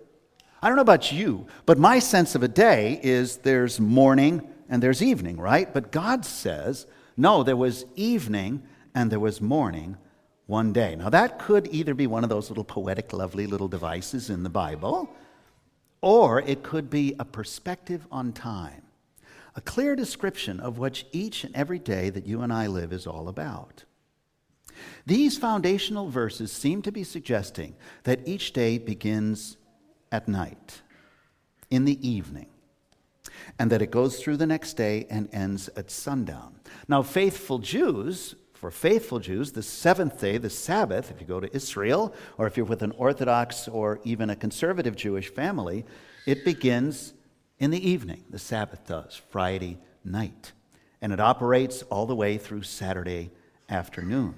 I 0.62 0.68
don't 0.68 0.76
know 0.76 0.82
about 0.82 1.12
you, 1.12 1.46
but 1.66 1.78
my 1.78 1.98
sense 1.98 2.34
of 2.34 2.42
a 2.42 2.48
day 2.48 3.00
is 3.02 3.38
there's 3.38 3.80
morning 3.80 4.48
and 4.68 4.82
there's 4.82 5.02
evening, 5.02 5.36
right? 5.36 5.72
But 5.72 5.92
God 5.92 6.24
says, 6.24 6.86
no, 7.16 7.42
there 7.42 7.56
was 7.56 7.84
evening 7.96 8.62
and 8.94 9.10
there 9.10 9.20
was 9.20 9.40
morning 9.40 9.96
one 10.46 10.72
day. 10.72 10.94
Now, 10.96 11.10
that 11.10 11.38
could 11.38 11.68
either 11.72 11.94
be 11.94 12.06
one 12.06 12.22
of 12.22 12.30
those 12.30 12.48
little 12.50 12.64
poetic, 12.64 13.12
lovely 13.12 13.46
little 13.46 13.68
devices 13.68 14.30
in 14.30 14.42
the 14.42 14.50
Bible, 14.50 15.14
or 16.04 16.42
it 16.42 16.62
could 16.62 16.90
be 16.90 17.14
a 17.18 17.24
perspective 17.24 18.06
on 18.12 18.30
time, 18.30 18.82
a 19.56 19.60
clear 19.62 19.96
description 19.96 20.60
of 20.60 20.76
what 20.76 21.02
each 21.12 21.44
and 21.44 21.56
every 21.56 21.78
day 21.78 22.10
that 22.10 22.26
you 22.26 22.42
and 22.42 22.52
I 22.52 22.66
live 22.66 22.92
is 22.92 23.06
all 23.06 23.26
about. 23.26 23.84
These 25.06 25.38
foundational 25.38 26.10
verses 26.10 26.52
seem 26.52 26.82
to 26.82 26.92
be 26.92 27.04
suggesting 27.04 27.74
that 28.02 28.20
each 28.28 28.52
day 28.52 28.76
begins 28.76 29.56
at 30.12 30.28
night, 30.28 30.82
in 31.70 31.86
the 31.86 32.06
evening, 32.06 32.48
and 33.58 33.72
that 33.72 33.80
it 33.80 33.90
goes 33.90 34.18
through 34.20 34.36
the 34.36 34.46
next 34.46 34.74
day 34.74 35.06
and 35.08 35.30
ends 35.32 35.70
at 35.74 35.90
sundown. 35.90 36.56
Now, 36.86 37.00
faithful 37.00 37.60
Jews, 37.60 38.34
for 38.54 38.70
faithful 38.70 39.20
Jews, 39.20 39.52
the 39.52 39.62
seventh 39.62 40.20
day, 40.20 40.38
the 40.38 40.50
Sabbath, 40.50 41.10
if 41.10 41.20
you 41.20 41.26
go 41.26 41.40
to 41.40 41.54
Israel, 41.54 42.14
or 42.38 42.46
if 42.46 42.56
you're 42.56 42.66
with 42.66 42.82
an 42.82 42.92
Orthodox 42.92 43.68
or 43.68 44.00
even 44.04 44.30
a 44.30 44.36
conservative 44.36 44.96
Jewish 44.96 45.28
family, 45.28 45.84
it 46.26 46.44
begins 46.44 47.12
in 47.58 47.70
the 47.70 47.88
evening. 47.88 48.24
The 48.30 48.38
Sabbath 48.38 48.86
does, 48.86 49.20
Friday 49.30 49.78
night. 50.04 50.52
And 51.02 51.12
it 51.12 51.20
operates 51.20 51.82
all 51.82 52.06
the 52.06 52.16
way 52.16 52.38
through 52.38 52.62
Saturday 52.62 53.30
afternoon. 53.68 54.34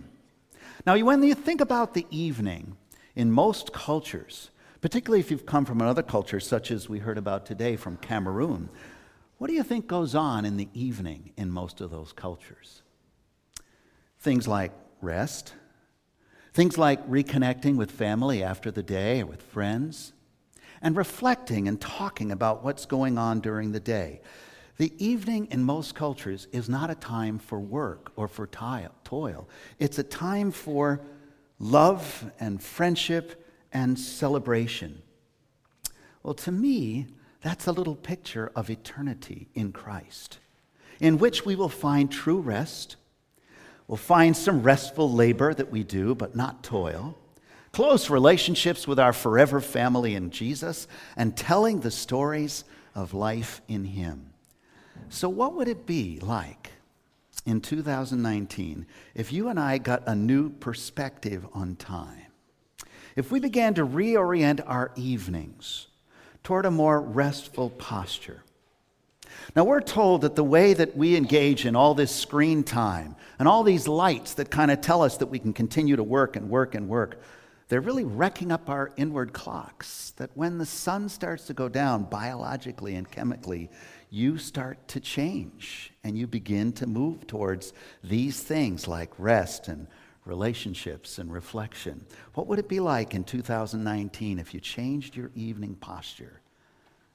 Now, 0.85 0.99
when 0.99 1.23
you 1.23 1.35
think 1.35 1.61
about 1.61 1.95
the 1.95 2.07
evening, 2.11 2.77
in 3.17 3.33
most 3.33 3.73
cultures, 3.73 4.51
particularly 4.81 5.21
if 5.21 5.31
you've 5.31 5.47
come 5.47 5.65
from 5.65 5.81
another 5.81 6.03
culture, 6.03 6.39
such 6.39 6.71
as 6.71 6.89
we 6.89 6.99
heard 6.99 7.19
about 7.19 7.47
today 7.47 7.75
from 7.75 7.97
Cameroon. 7.97 8.69
What 9.39 9.49
do 9.49 9.55
you 9.55 9.63
think 9.63 9.87
goes 9.87 10.15
on 10.15 10.45
in 10.45 10.57
the 10.59 10.69
evening 10.75 11.33
in 11.37 11.51
most 11.51 11.81
of 11.81 11.91
those 11.91 12.13
cultures? 12.13 12.83
Things 14.27 14.49
like 14.49 14.73
rest, 15.01 15.55
things 16.53 16.77
like 16.77 17.09
reconnecting 17.09 17.77
with 17.77 17.93
family 17.93 18.43
after 18.43 18.73
the 18.73 18.83
day 18.83 19.23
or 19.23 19.27
with 19.27 19.41
friends, 19.41 20.15
and 20.83 20.97
reflecting 20.97 21.69
and 21.69 21.81
talking 21.81 22.33
about 22.33 22.65
what's 22.65 22.87
going 22.87 23.19
on 23.19 23.39
during 23.39 23.71
the 23.71 23.79
day. 23.79 24.21
The 24.79 24.93
evening 24.99 25.47
in 25.53 25.63
most 25.63 25.95
cultures 25.95 26.49
is 26.51 26.69
not 26.69 26.91
a 26.91 26.97
time 26.97 27.39
for 27.39 27.61
work 27.61 28.11
or 28.17 28.27
for 28.27 28.49
toil. 28.49 29.49
It's 29.79 30.01
a 30.01 30.03
time 30.03 30.51
for 30.51 31.03
love 31.61 32.29
and 32.41 32.61
friendship 32.61 33.49
and 33.73 33.97
celebration. 33.97 35.03
Well, 36.25 36.35
to 36.35 36.51
me, 36.51 37.07
that's 37.43 37.69
a 37.69 37.73
little 37.73 37.95
picture 37.95 38.51
of 38.57 38.71
eternity 38.71 39.47
in 39.55 39.71
Christ, 39.71 40.41
in 40.99 41.19
which 41.19 41.47
we 41.47 41.55
will 41.55 41.69
find 41.69 42.11
true 42.11 42.41
rest. 42.41 42.97
We'll 43.89 43.97
find 43.97 44.37
some 44.37 44.63
restful 44.63 45.13
labor 45.13 45.55
that 45.55 45.71
we 45.71 45.85
do, 45.85 46.15
but 46.15 46.35
not 46.35 46.63
toil. 46.63 47.17
Close 47.73 48.11
relationships 48.11 48.89
with 48.89 48.99
our 48.99 49.13
forever 49.13 49.61
family 49.61 50.15
in 50.15 50.31
Jesus, 50.31 50.89
and 51.17 51.37
telling 51.37 51.81
the 51.81 51.91
stories 51.91 52.65
of 52.95 53.15
life 53.15 53.61
in 53.69 53.85
Him. 53.85 54.33
So, 55.09 55.29
what 55.29 55.55
would 55.55 55.69
it 55.69 55.87
be 55.87 56.19
like 56.21 56.73
in 57.45 57.61
2019 57.61 58.87
if 59.15 59.33
you 59.33 59.49
and 59.49 59.61
I 59.61 59.79
got 59.79 60.03
a 60.07 60.15
new 60.15 60.51
perspective 60.51 61.47
on 61.53 61.77
time? 61.77 62.27
if 63.17 63.33
we 63.33 63.41
began 63.41 63.75
to 63.75 63.87
reorient 63.87 64.63
our 64.67 64.93
evenings 64.95 65.89
toward 66.45 66.67
a 66.67 66.71
more 66.71 67.01
restful 67.01 67.71
posture. 67.71 68.43
Now, 69.55 69.65
we're 69.65 69.81
told 69.81 70.23
that 70.23 70.37
the 70.37 70.45
way 70.45 70.75
that 70.75 70.97
we 70.97 71.17
engage 71.17 71.67
in 71.67 71.77
all 71.77 71.95
this 71.95 72.15
screen 72.15 72.63
time 72.65 73.17
and 73.39 73.49
all 73.49 73.63
these 73.63 73.89
lights 73.89 74.35
that 74.35 74.51
kind 74.51 74.71
of 74.71 74.81
tell 74.81 75.03
us 75.03 75.17
that 75.19 75.27
we 75.27 75.39
can 75.39 75.53
continue 75.53 75.97
to 75.97 76.03
work 76.03 76.37
and 76.37 76.51
work 76.51 76.75
and 76.75 76.89
work, 76.89 77.21
they're 77.69 77.81
really 77.81 78.05
wrecking 78.05 78.53
up 78.53 78.69
our 78.69 78.93
inward 78.97 79.33
clocks. 79.33 80.13
That 80.17 80.31
when 80.35 80.59
the 80.59 80.67
sun 80.67 81.09
starts 81.09 81.47
to 81.47 81.55
go 81.55 81.69
down 81.69 82.05
biologically 82.05 82.95
and 82.95 83.11
chemically, 83.11 83.71
you 84.11 84.39
start 84.39 84.87
to 84.89 85.01
change 85.01 85.93
and 86.05 86.17
you 86.17 86.27
begin 86.27 86.73
to 86.75 86.87
move 86.87 87.27
towards 87.27 87.73
these 88.05 88.41
things 88.43 88.87
like 88.87 89.13
rest 89.19 89.69
and 89.69 89.89
relationships 90.25 91.19
and 91.19 91.33
reflection. 91.33 92.05
What 92.35 92.47
would 92.47 92.59
it 92.59 92.69
be 92.69 92.81
like 92.81 93.15
in 93.15 93.25
2019 93.25 94.39
if 94.39 94.55
you 94.55 94.61
changed 94.61 95.17
your 95.17 95.31
evening 95.35 95.77
posture 95.77 96.41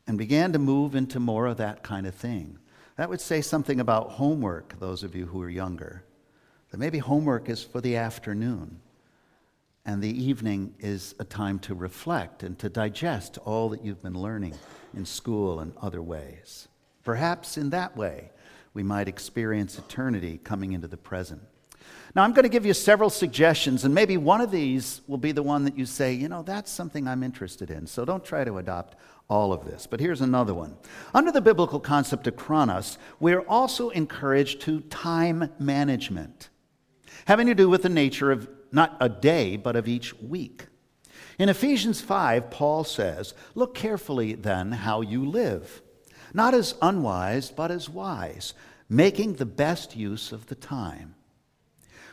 and 0.07 0.17
began 0.17 0.53
to 0.53 0.59
move 0.59 0.95
into 0.95 1.19
more 1.19 1.47
of 1.47 1.57
that 1.57 1.83
kind 1.83 2.07
of 2.07 2.15
thing? 2.15 2.57
That 2.97 3.09
would 3.09 3.21
say 3.21 3.41
something 3.41 3.79
about 3.79 4.11
homework, 4.11 4.79
those 4.79 5.03
of 5.03 5.15
you 5.15 5.25
who 5.25 5.41
are 5.41 5.49
younger. 5.49 6.03
That 6.69 6.77
maybe 6.77 6.99
homework 6.99 7.49
is 7.49 7.63
for 7.63 7.81
the 7.81 7.95
afternoon, 7.97 8.79
and 9.85 10.01
the 10.01 10.23
evening 10.23 10.75
is 10.79 11.15
a 11.19 11.23
time 11.23 11.59
to 11.59 11.73
reflect 11.73 12.43
and 12.43 12.57
to 12.59 12.69
digest 12.69 13.37
all 13.39 13.69
that 13.69 13.83
you've 13.83 14.03
been 14.03 14.19
learning 14.19 14.53
in 14.93 15.05
school 15.05 15.59
and 15.59 15.73
other 15.81 16.01
ways. 16.01 16.67
Perhaps 17.03 17.57
in 17.57 17.71
that 17.71 17.97
way, 17.97 18.29
we 18.73 18.83
might 18.83 19.07
experience 19.07 19.77
eternity 19.77 20.39
coming 20.43 20.73
into 20.73 20.87
the 20.87 20.97
present. 20.97 21.41
Now, 22.13 22.23
I'm 22.23 22.33
going 22.33 22.43
to 22.43 22.49
give 22.49 22.65
you 22.65 22.73
several 22.73 23.09
suggestions, 23.09 23.85
and 23.85 23.95
maybe 23.95 24.17
one 24.17 24.41
of 24.41 24.51
these 24.51 25.01
will 25.07 25.17
be 25.17 25.31
the 25.31 25.43
one 25.43 25.63
that 25.63 25.77
you 25.77 25.85
say, 25.85 26.13
you 26.13 26.27
know, 26.27 26.43
that's 26.43 26.69
something 26.69 27.07
I'm 27.07 27.23
interested 27.23 27.71
in. 27.71 27.87
So 27.87 28.05
don't 28.05 28.23
try 28.23 28.43
to 28.43 28.57
adopt 28.57 28.97
all 29.31 29.53
of 29.53 29.65
this. 29.65 29.87
But 29.87 29.99
here's 29.99 30.21
another 30.21 30.53
one. 30.53 30.75
Under 31.13 31.31
the 31.31 31.41
biblical 31.41 31.79
concept 31.79 32.27
of 32.27 32.35
chronos, 32.35 32.97
we're 33.19 33.41
also 33.41 33.89
encouraged 33.89 34.61
to 34.61 34.81
time 34.81 35.49
management, 35.57 36.49
having 37.25 37.47
to 37.47 37.55
do 37.55 37.69
with 37.69 37.83
the 37.83 37.89
nature 37.89 38.31
of 38.31 38.49
not 38.71 38.97
a 38.99 39.09
day, 39.09 39.55
but 39.55 39.75
of 39.75 39.87
each 39.87 40.13
week. 40.21 40.67
In 41.39 41.49
Ephesians 41.49 42.01
5, 42.01 42.51
Paul 42.51 42.83
says, 42.83 43.33
Look 43.55 43.73
carefully 43.73 44.33
then 44.33 44.73
how 44.73 45.01
you 45.01 45.25
live, 45.25 45.81
not 46.33 46.53
as 46.53 46.75
unwise, 46.81 47.49
but 47.49 47.71
as 47.71 47.89
wise, 47.89 48.53
making 48.89 49.33
the 49.35 49.45
best 49.45 49.95
use 49.95 50.31
of 50.31 50.47
the 50.47 50.55
time 50.55 51.15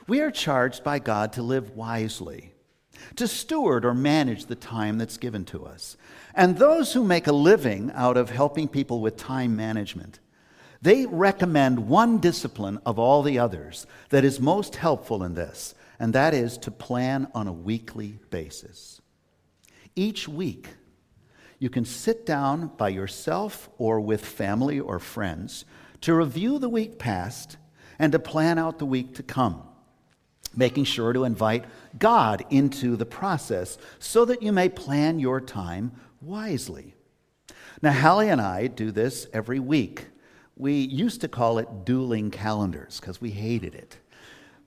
we 0.08 0.22
are 0.22 0.30
charged 0.30 0.82
by 0.82 0.98
God 0.98 1.34
to 1.34 1.42
live 1.42 1.76
wisely, 1.76 2.54
to 3.16 3.28
steward 3.28 3.84
or 3.84 3.94
manage 3.94 4.46
the 4.46 4.54
time 4.54 4.98
that's 4.98 5.16
given 5.16 5.44
to 5.46 5.64
us. 5.64 5.96
And 6.34 6.56
those 6.56 6.92
who 6.92 7.04
make 7.04 7.26
a 7.26 7.32
living 7.32 7.90
out 7.94 8.16
of 8.16 8.30
helping 8.30 8.68
people 8.68 9.00
with 9.00 9.16
time 9.16 9.56
management, 9.56 10.20
they 10.80 11.06
recommend 11.06 11.88
one 11.88 12.18
discipline 12.18 12.78
of 12.86 12.98
all 12.98 13.22
the 13.22 13.38
others 13.38 13.86
that 14.10 14.24
is 14.24 14.40
most 14.40 14.76
helpful 14.76 15.24
in 15.24 15.34
this, 15.34 15.74
and 15.98 16.12
that 16.12 16.34
is 16.34 16.56
to 16.58 16.70
plan 16.70 17.28
on 17.34 17.48
a 17.48 17.52
weekly 17.52 18.18
basis. 18.30 19.00
Each 19.96 20.28
week, 20.28 20.68
you 21.58 21.68
can 21.68 21.84
sit 21.84 22.24
down 22.24 22.68
by 22.76 22.90
yourself 22.90 23.68
or 23.78 24.00
with 24.00 24.24
family 24.24 24.78
or 24.78 25.00
friends 25.00 25.64
to 26.02 26.14
review 26.14 26.58
the 26.60 26.68
week 26.68 26.98
past 26.98 27.56
and 27.98 28.12
to 28.12 28.18
plan 28.20 28.58
out 28.58 28.78
the 28.78 28.86
week 28.86 29.16
to 29.16 29.24
come, 29.24 29.62
making 30.58 30.84
sure 30.84 31.12
to 31.12 31.24
invite 31.24 31.64
God 31.98 32.44
into 32.50 32.96
the 32.96 33.06
process 33.06 33.78
so 34.00 34.24
that 34.24 34.42
you 34.42 34.52
may 34.52 34.68
plan 34.68 35.20
your 35.20 35.40
time 35.40 35.92
wisely. 36.20 36.94
Now, 37.80 37.92
Hallie 37.92 38.28
and 38.28 38.40
I 38.40 38.66
do 38.66 38.90
this 38.90 39.28
every 39.32 39.60
week. 39.60 40.06
We 40.56 40.72
used 40.74 41.20
to 41.20 41.28
call 41.28 41.58
it 41.58 41.84
dueling 41.84 42.32
calendars 42.32 42.98
because 42.98 43.20
we 43.20 43.30
hated 43.30 43.76
it. 43.76 43.98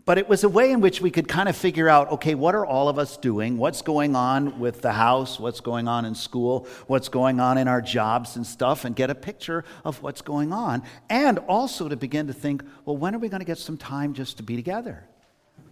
But 0.05 0.17
it 0.17 0.27
was 0.27 0.43
a 0.43 0.50
way 0.50 0.71
in 0.71 0.81
which 0.81 1.01
we 1.01 1.12
could 1.12 1.27
kind 1.27 1.48
of 1.48 1.55
figure 1.55 1.88
out 1.88 2.12
okay, 2.13 2.33
what 2.36 2.55
are 2.55 2.65
all 2.65 2.89
of 2.89 2.98
us 2.98 3.17
doing? 3.17 3.57
What's 3.57 3.81
going 3.81 4.15
on 4.15 4.60
with 4.60 4.81
the 4.81 4.93
house? 4.93 5.39
What's 5.39 5.60
going 5.60 5.88
on 5.88 6.05
in 6.05 6.15
school? 6.15 6.67
What's 6.88 7.10
going 7.10 7.39
on 7.39 7.57
in 7.57 7.67
our 7.67 7.81
jobs 7.81 8.38
and 8.38 8.48
stuff? 8.48 8.86
And 8.86 8.95
get 8.95 9.10
a 9.10 9.15
picture 9.15 9.63
of 9.83 10.01
what's 10.01 10.21
going 10.21 10.53
on. 10.53 10.83
And 11.10 11.38
also 11.39 11.88
to 11.89 11.98
begin 11.98 12.27
to 12.27 12.33
think 12.33 12.63
well, 12.86 12.98
when 12.98 13.13
are 13.13 13.19
we 13.19 13.29
going 13.29 13.41
to 13.41 13.45
get 13.45 13.57
some 13.57 13.77
time 13.77 14.13
just 14.13 14.38
to 14.38 14.43
be 14.43 14.55
together? 14.55 15.05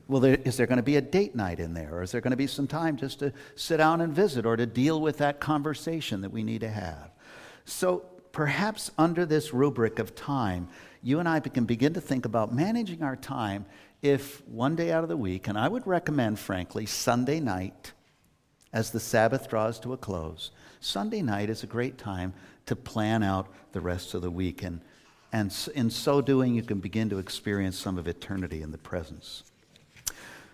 Well, 0.09 0.21
there, 0.21 0.39
is 0.43 0.57
there 0.57 0.65
going 0.65 0.77
to 0.77 0.83
be 0.83 0.95
a 0.95 1.01
date 1.01 1.35
night 1.35 1.59
in 1.59 1.75
there? 1.75 1.93
Or 1.93 2.01
is 2.01 2.11
there 2.11 2.19
going 2.19 2.31
to 2.31 2.37
be 2.37 2.47
some 2.47 2.65
time 2.65 2.97
just 2.97 3.19
to 3.19 3.31
sit 3.55 3.77
down 3.77 4.01
and 4.01 4.11
visit 4.11 4.43
or 4.43 4.57
to 4.57 4.65
deal 4.65 4.99
with 4.99 5.19
that 5.19 5.39
conversation 5.39 6.21
that 6.21 6.31
we 6.31 6.41
need 6.41 6.61
to 6.61 6.69
have? 6.69 7.11
So 7.63 7.99
perhaps 8.31 8.89
under 8.97 9.23
this 9.23 9.53
rubric 9.53 9.99
of 9.99 10.15
time, 10.15 10.67
you 11.03 11.19
and 11.19 11.29
I 11.29 11.39
can 11.39 11.65
begin 11.65 11.93
to 11.93 12.01
think 12.01 12.25
about 12.25 12.51
managing 12.51 13.03
our 13.03 13.15
time 13.15 13.67
if 14.01 14.45
one 14.47 14.75
day 14.75 14.91
out 14.91 15.03
of 15.03 15.09
the 15.09 15.17
week, 15.17 15.47
and 15.47 15.57
I 15.59 15.67
would 15.67 15.85
recommend, 15.85 16.39
frankly, 16.39 16.87
Sunday 16.87 17.39
night 17.39 17.93
as 18.73 18.89
the 18.89 18.99
Sabbath 18.99 19.47
draws 19.47 19.79
to 19.81 19.93
a 19.93 19.97
close, 19.97 20.49
Sunday 20.79 21.21
night 21.21 21.51
is 21.51 21.61
a 21.61 21.67
great 21.67 21.99
time 21.99 22.33
to 22.65 22.75
plan 22.75 23.21
out 23.21 23.47
the 23.73 23.81
rest 23.81 24.15
of 24.15 24.23
the 24.23 24.31
week. 24.31 24.63
And, 24.63 24.81
and 25.31 25.55
in 25.75 25.91
so 25.91 26.19
doing, 26.19 26.55
you 26.55 26.63
can 26.63 26.79
begin 26.79 27.09
to 27.09 27.19
experience 27.19 27.77
some 27.77 27.99
of 27.99 28.07
eternity 28.07 28.63
in 28.63 28.71
the 28.71 28.77
presence. 28.79 29.43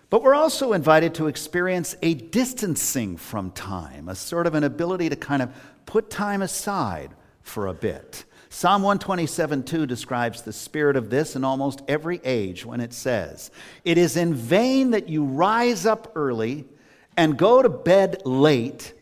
But 0.08 0.22
we're 0.22 0.34
also 0.34 0.72
invited 0.72 1.14
to 1.14 1.26
experience 1.26 1.96
a 2.00 2.14
distancing 2.14 3.16
from 3.16 3.50
time, 3.50 4.08
a 4.08 4.14
sort 4.14 4.46
of 4.46 4.54
an 4.54 4.64
ability 4.64 5.08
to 5.08 5.16
kind 5.16 5.42
of 5.42 5.50
put 5.84 6.10
time 6.10 6.42
aside 6.42 7.10
for 7.42 7.66
a 7.66 7.74
bit. 7.74 8.24
Psalm 8.48 8.82
127 8.82 9.64
2 9.64 9.86
describes 9.86 10.42
the 10.42 10.52
spirit 10.52 10.96
of 10.96 11.10
this 11.10 11.34
in 11.34 11.44
almost 11.44 11.82
every 11.88 12.20
age 12.24 12.64
when 12.64 12.80
it 12.80 12.92
says, 12.92 13.50
It 13.84 13.98
is 13.98 14.16
in 14.16 14.34
vain 14.34 14.92
that 14.92 15.08
you 15.08 15.24
rise 15.24 15.84
up 15.84 16.12
early 16.14 16.64
and 17.16 17.36
go 17.36 17.60
to 17.60 17.68
bed 17.68 18.22
late, 18.24 18.94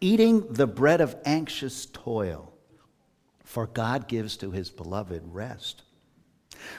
eating 0.00 0.52
the 0.52 0.66
bread 0.66 1.00
of 1.00 1.16
anxious 1.24 1.86
toil, 1.86 2.52
for 3.44 3.66
God 3.66 4.08
gives 4.08 4.36
to 4.38 4.50
his 4.50 4.70
beloved 4.70 5.22
rest. 5.32 5.82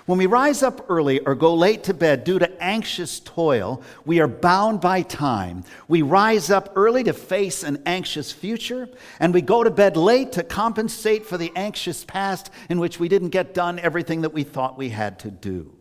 When 0.05 0.17
we 0.17 0.25
rise 0.25 0.63
up 0.63 0.85
early 0.89 1.19
or 1.19 1.35
go 1.35 1.53
late 1.53 1.83
to 1.85 1.93
bed 1.93 2.23
due 2.23 2.39
to 2.39 2.63
anxious 2.63 3.19
toil, 3.19 3.81
we 4.05 4.19
are 4.19 4.27
bound 4.27 4.81
by 4.81 5.01
time. 5.01 5.63
We 5.87 6.01
rise 6.01 6.49
up 6.49 6.73
early 6.75 7.03
to 7.03 7.13
face 7.13 7.63
an 7.63 7.81
anxious 7.85 8.31
future, 8.31 8.89
and 9.19 9.33
we 9.33 9.41
go 9.41 9.63
to 9.63 9.71
bed 9.71 9.97
late 9.97 10.31
to 10.33 10.43
compensate 10.43 11.25
for 11.25 11.37
the 11.37 11.51
anxious 11.55 12.03
past 12.05 12.49
in 12.69 12.79
which 12.79 12.99
we 12.99 13.07
didn't 13.07 13.29
get 13.29 13.53
done 13.53 13.79
everything 13.79 14.21
that 14.21 14.33
we 14.33 14.43
thought 14.43 14.77
we 14.77 14.89
had 14.89 15.19
to 15.19 15.31
do. 15.31 15.75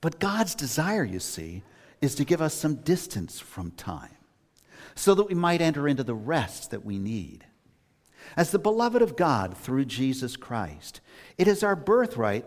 But 0.00 0.20
God's 0.20 0.54
desire, 0.54 1.04
you 1.04 1.20
see, 1.20 1.62
is 2.00 2.14
to 2.16 2.24
give 2.24 2.40
us 2.40 2.54
some 2.54 2.76
distance 2.76 3.40
from 3.40 3.72
time 3.72 4.14
so 4.94 5.14
that 5.14 5.28
we 5.28 5.34
might 5.34 5.60
enter 5.60 5.88
into 5.88 6.04
the 6.04 6.14
rest 6.14 6.70
that 6.70 6.84
we 6.84 6.98
need. 6.98 7.44
As 8.36 8.50
the 8.50 8.58
beloved 8.58 9.02
of 9.02 9.16
God 9.16 9.56
through 9.56 9.86
Jesus 9.86 10.36
Christ, 10.36 11.00
it 11.38 11.48
is 11.48 11.62
our 11.62 11.76
birthright 11.76 12.44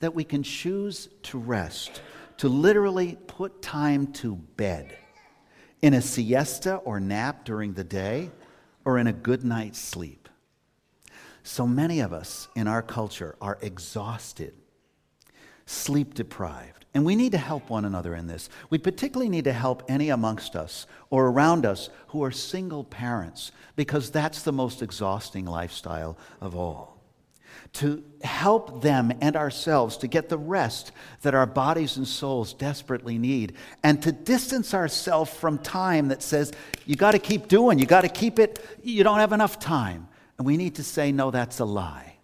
that 0.00 0.14
we 0.14 0.24
can 0.24 0.42
choose 0.42 1.08
to 1.22 1.38
rest, 1.38 2.02
to 2.38 2.48
literally 2.48 3.16
put 3.26 3.62
time 3.62 4.08
to 4.08 4.34
bed 4.34 4.96
in 5.82 5.94
a 5.94 6.02
siesta 6.02 6.76
or 6.76 7.00
nap 7.00 7.44
during 7.44 7.74
the 7.74 7.84
day 7.84 8.30
or 8.84 8.98
in 8.98 9.06
a 9.06 9.12
good 9.12 9.44
night's 9.44 9.78
sleep. 9.78 10.28
So 11.42 11.66
many 11.66 12.00
of 12.00 12.12
us 12.12 12.48
in 12.54 12.66
our 12.66 12.82
culture 12.82 13.36
are 13.40 13.58
exhausted, 13.62 14.54
sleep 15.64 16.14
deprived, 16.14 16.84
and 16.92 17.04
we 17.04 17.16
need 17.16 17.32
to 17.32 17.38
help 17.38 17.70
one 17.70 17.84
another 17.84 18.14
in 18.14 18.26
this. 18.26 18.48
We 18.68 18.78
particularly 18.78 19.30
need 19.30 19.44
to 19.44 19.52
help 19.52 19.82
any 19.88 20.10
amongst 20.10 20.56
us 20.56 20.86
or 21.08 21.28
around 21.28 21.64
us 21.64 21.88
who 22.08 22.22
are 22.24 22.30
single 22.30 22.84
parents 22.84 23.52
because 23.76 24.10
that's 24.10 24.42
the 24.42 24.52
most 24.52 24.82
exhausting 24.82 25.46
lifestyle 25.46 26.18
of 26.40 26.56
all 26.56 26.99
to 27.74 28.02
help 28.22 28.82
them 28.82 29.12
and 29.20 29.36
ourselves 29.36 29.96
to 29.98 30.08
get 30.08 30.28
the 30.28 30.38
rest 30.38 30.92
that 31.22 31.34
our 31.34 31.46
bodies 31.46 31.96
and 31.96 32.06
souls 32.06 32.52
desperately 32.52 33.18
need, 33.18 33.54
and 33.82 34.02
to 34.02 34.12
distance 34.12 34.74
ourselves 34.74 35.32
from 35.32 35.58
time 35.58 36.08
that 36.08 36.22
says, 36.22 36.52
you 36.86 36.96
got 36.96 37.12
to 37.12 37.18
keep 37.18 37.48
doing, 37.48 37.78
you 37.78 37.86
got 37.86 38.02
to 38.02 38.08
keep 38.08 38.38
it, 38.38 38.64
you 38.82 39.04
don't 39.04 39.18
have 39.18 39.32
enough 39.32 39.58
time. 39.58 40.08
And 40.38 40.46
we 40.46 40.56
need 40.56 40.76
to 40.76 40.82
say, 40.82 41.12
no, 41.12 41.30
that's 41.30 41.58
a 41.58 41.64
lie. 41.64 42.16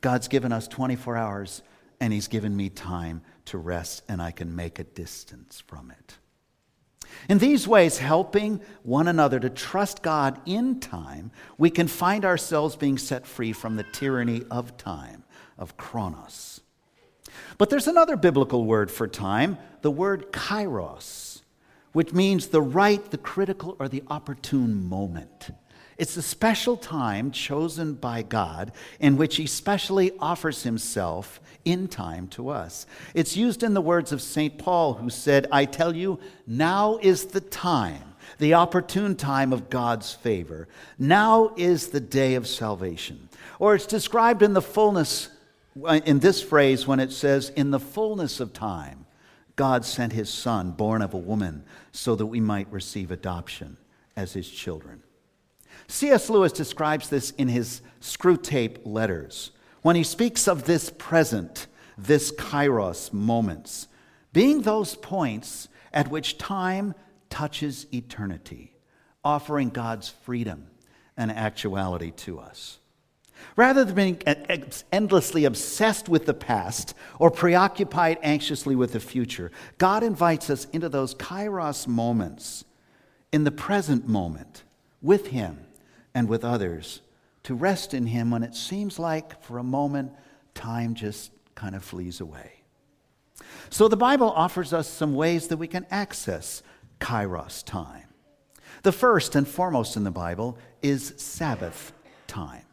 God's 0.00 0.28
given 0.28 0.52
us 0.52 0.68
24 0.68 1.16
hours, 1.16 1.62
and 2.00 2.12
He's 2.12 2.28
given 2.28 2.56
me 2.56 2.68
time 2.68 3.22
to 3.46 3.58
rest, 3.58 4.02
and 4.08 4.22
I 4.22 4.30
can 4.30 4.54
make 4.54 4.78
a 4.78 4.84
distance 4.84 5.62
from 5.66 5.90
it. 5.90 6.18
In 7.28 7.38
these 7.38 7.68
ways, 7.68 7.98
helping 7.98 8.60
one 8.82 9.08
another 9.08 9.38
to 9.40 9.50
trust 9.50 10.02
God 10.02 10.40
in 10.46 10.80
time, 10.80 11.30
we 11.58 11.70
can 11.70 11.88
find 11.88 12.24
ourselves 12.24 12.76
being 12.76 12.98
set 12.98 13.26
free 13.26 13.52
from 13.52 13.76
the 13.76 13.82
tyranny 13.84 14.42
of 14.50 14.76
time, 14.76 15.24
of 15.58 15.76
chronos. 15.76 16.60
But 17.58 17.70
there's 17.70 17.88
another 17.88 18.16
biblical 18.16 18.64
word 18.64 18.90
for 18.90 19.06
time, 19.06 19.58
the 19.82 19.90
word 19.90 20.32
kairos, 20.32 21.42
which 21.92 22.12
means 22.12 22.48
the 22.48 22.62
right, 22.62 23.04
the 23.10 23.18
critical, 23.18 23.76
or 23.78 23.88
the 23.88 24.02
opportune 24.08 24.88
moment. 24.88 25.50
It's 25.98 26.16
a 26.16 26.22
special 26.22 26.76
time 26.76 27.32
chosen 27.32 27.94
by 27.94 28.22
God 28.22 28.70
in 29.00 29.16
which 29.16 29.34
He 29.34 29.46
specially 29.46 30.12
offers 30.20 30.62
Himself 30.62 31.40
in 31.64 31.88
time 31.88 32.28
to 32.28 32.50
us. 32.50 32.86
It's 33.14 33.36
used 33.36 33.64
in 33.64 33.74
the 33.74 33.80
words 33.80 34.12
of 34.12 34.22
St. 34.22 34.58
Paul, 34.58 34.94
who 34.94 35.10
said, 35.10 35.48
I 35.50 35.64
tell 35.64 35.96
you, 35.96 36.20
now 36.46 36.98
is 37.02 37.26
the 37.26 37.40
time, 37.40 38.14
the 38.38 38.54
opportune 38.54 39.16
time 39.16 39.52
of 39.52 39.70
God's 39.70 40.14
favor. 40.14 40.68
Now 41.00 41.52
is 41.56 41.88
the 41.88 42.00
day 42.00 42.36
of 42.36 42.46
salvation. 42.46 43.28
Or 43.58 43.74
it's 43.74 43.86
described 43.86 44.42
in 44.42 44.52
the 44.52 44.62
fullness, 44.62 45.28
uh, 45.84 46.00
in 46.04 46.20
this 46.20 46.40
phrase, 46.40 46.86
when 46.86 47.00
it 47.00 47.10
says, 47.10 47.50
In 47.50 47.72
the 47.72 47.80
fullness 47.80 48.38
of 48.38 48.52
time, 48.52 49.04
God 49.56 49.84
sent 49.84 50.12
His 50.12 50.32
Son, 50.32 50.70
born 50.70 51.02
of 51.02 51.12
a 51.12 51.18
woman, 51.18 51.64
so 51.90 52.14
that 52.14 52.26
we 52.26 52.38
might 52.38 52.70
receive 52.72 53.10
adoption 53.10 53.76
as 54.16 54.32
His 54.32 54.48
children. 54.48 55.02
C.S. 55.86 56.28
Lewis 56.28 56.52
describes 56.52 57.08
this 57.08 57.30
in 57.32 57.48
his 57.48 57.82
Screwtape 58.00 58.78
letters 58.84 59.52
when 59.82 59.96
he 59.96 60.04
speaks 60.04 60.48
of 60.48 60.64
this 60.64 60.90
present, 60.90 61.66
this 61.96 62.32
kairos 62.32 63.12
moments, 63.12 63.88
being 64.32 64.62
those 64.62 64.94
points 64.96 65.68
at 65.92 66.08
which 66.08 66.38
time 66.38 66.94
touches 67.30 67.86
eternity, 67.92 68.74
offering 69.24 69.70
God's 69.70 70.08
freedom 70.08 70.66
and 71.16 71.30
actuality 71.30 72.10
to 72.12 72.38
us. 72.38 72.78
Rather 73.56 73.84
than 73.84 73.94
being 73.94 74.22
endlessly 74.92 75.44
obsessed 75.44 76.08
with 76.08 76.26
the 76.26 76.34
past 76.34 76.94
or 77.18 77.30
preoccupied 77.30 78.18
anxiously 78.22 78.74
with 78.74 78.92
the 78.92 79.00
future, 79.00 79.50
God 79.78 80.02
invites 80.02 80.50
us 80.50 80.66
into 80.66 80.88
those 80.88 81.14
kairos 81.14 81.86
moments 81.86 82.64
in 83.32 83.44
the 83.44 83.50
present 83.50 84.08
moment 84.08 84.64
with 85.00 85.28
Him 85.28 85.67
and 86.14 86.28
with 86.28 86.44
others, 86.44 87.00
to 87.44 87.54
rest 87.54 87.94
in 87.94 88.06
Him 88.06 88.30
when 88.30 88.42
it 88.42 88.54
seems 88.54 88.98
like 88.98 89.42
for 89.42 89.58
a 89.58 89.64
moment 89.64 90.12
time 90.54 90.94
just 90.94 91.30
kind 91.54 91.74
of 91.74 91.84
flees 91.84 92.20
away. 92.20 92.62
So 93.70 93.88
the 93.88 93.96
Bible 93.96 94.30
offers 94.30 94.72
us 94.72 94.88
some 94.88 95.14
ways 95.14 95.48
that 95.48 95.56
we 95.56 95.68
can 95.68 95.86
access 95.90 96.62
kairos 97.00 97.64
time. 97.64 98.04
The 98.82 98.92
first 98.92 99.34
and 99.34 99.46
foremost 99.46 99.96
in 99.96 100.04
the 100.04 100.10
Bible 100.10 100.58
is 100.82 101.14
Sabbath 101.16 101.92
time. 102.26 102.64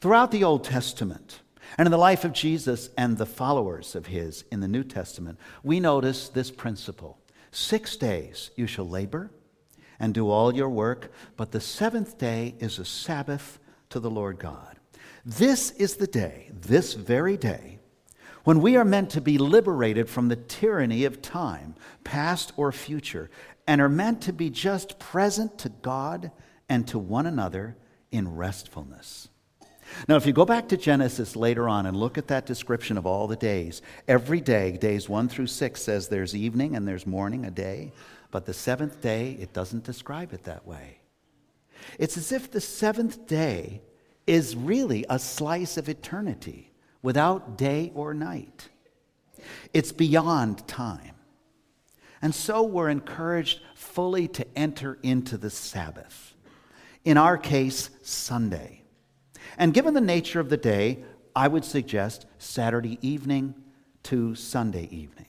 Throughout 0.00 0.30
the 0.30 0.44
Old 0.44 0.64
Testament, 0.64 1.40
and 1.78 1.86
in 1.86 1.90
the 1.90 1.98
life 1.98 2.24
of 2.24 2.32
Jesus 2.32 2.90
and 2.96 3.16
the 3.16 3.26
followers 3.26 3.94
of 3.94 4.06
his 4.06 4.44
in 4.50 4.60
the 4.60 4.68
New 4.68 4.84
Testament, 4.84 5.38
we 5.62 5.80
notice 5.80 6.28
this 6.28 6.50
principle 6.50 7.18
Six 7.50 7.96
days 7.96 8.50
you 8.56 8.66
shall 8.66 8.88
labor 8.88 9.30
and 9.98 10.12
do 10.12 10.30
all 10.30 10.54
your 10.54 10.68
work, 10.68 11.12
but 11.36 11.52
the 11.52 11.60
seventh 11.60 12.18
day 12.18 12.54
is 12.58 12.78
a 12.78 12.84
Sabbath 12.84 13.58
to 13.90 14.00
the 14.00 14.10
Lord 14.10 14.38
God. 14.38 14.78
This 15.24 15.70
is 15.72 15.96
the 15.96 16.06
day, 16.06 16.50
this 16.52 16.94
very 16.94 17.36
day, 17.36 17.78
when 18.44 18.60
we 18.60 18.76
are 18.76 18.84
meant 18.84 19.10
to 19.10 19.20
be 19.20 19.38
liberated 19.38 20.08
from 20.08 20.28
the 20.28 20.36
tyranny 20.36 21.04
of 21.04 21.22
time, 21.22 21.74
past 22.04 22.52
or 22.56 22.72
future, 22.72 23.30
and 23.66 23.80
are 23.80 23.88
meant 23.88 24.20
to 24.22 24.32
be 24.32 24.50
just 24.50 24.98
present 24.98 25.58
to 25.58 25.70
God 25.70 26.30
and 26.68 26.86
to 26.88 26.98
one 26.98 27.26
another 27.26 27.76
in 28.10 28.36
restfulness. 28.36 29.28
Now, 30.08 30.16
if 30.16 30.26
you 30.26 30.32
go 30.32 30.44
back 30.44 30.68
to 30.68 30.76
Genesis 30.76 31.36
later 31.36 31.68
on 31.68 31.86
and 31.86 31.96
look 31.96 32.18
at 32.18 32.28
that 32.28 32.46
description 32.46 32.96
of 32.98 33.06
all 33.06 33.26
the 33.26 33.36
days, 33.36 33.82
every 34.08 34.40
day, 34.40 34.76
days 34.76 35.08
one 35.08 35.28
through 35.28 35.46
six, 35.46 35.82
says 35.82 36.08
there's 36.08 36.34
evening 36.34 36.76
and 36.76 36.86
there's 36.86 37.06
morning, 37.06 37.44
a 37.44 37.50
day. 37.50 37.92
But 38.34 38.46
the 38.46 38.52
seventh 38.52 39.00
day, 39.00 39.36
it 39.38 39.52
doesn't 39.52 39.84
describe 39.84 40.32
it 40.32 40.42
that 40.42 40.66
way. 40.66 40.98
It's 42.00 42.16
as 42.16 42.32
if 42.32 42.50
the 42.50 42.60
seventh 42.60 43.28
day 43.28 43.80
is 44.26 44.56
really 44.56 45.06
a 45.08 45.20
slice 45.20 45.76
of 45.76 45.88
eternity 45.88 46.72
without 47.00 47.56
day 47.56 47.92
or 47.94 48.12
night. 48.12 48.70
It's 49.72 49.92
beyond 49.92 50.66
time. 50.66 51.14
And 52.20 52.34
so 52.34 52.64
we're 52.64 52.88
encouraged 52.88 53.60
fully 53.76 54.26
to 54.26 54.44
enter 54.58 54.98
into 55.04 55.36
the 55.38 55.48
Sabbath. 55.48 56.34
In 57.04 57.16
our 57.16 57.38
case, 57.38 57.88
Sunday. 58.02 58.82
And 59.56 59.72
given 59.72 59.94
the 59.94 60.00
nature 60.00 60.40
of 60.40 60.48
the 60.48 60.56
day, 60.56 61.04
I 61.36 61.46
would 61.46 61.64
suggest 61.64 62.26
Saturday 62.38 62.98
evening 63.00 63.54
to 64.02 64.34
Sunday 64.34 64.88
evening. 64.90 65.26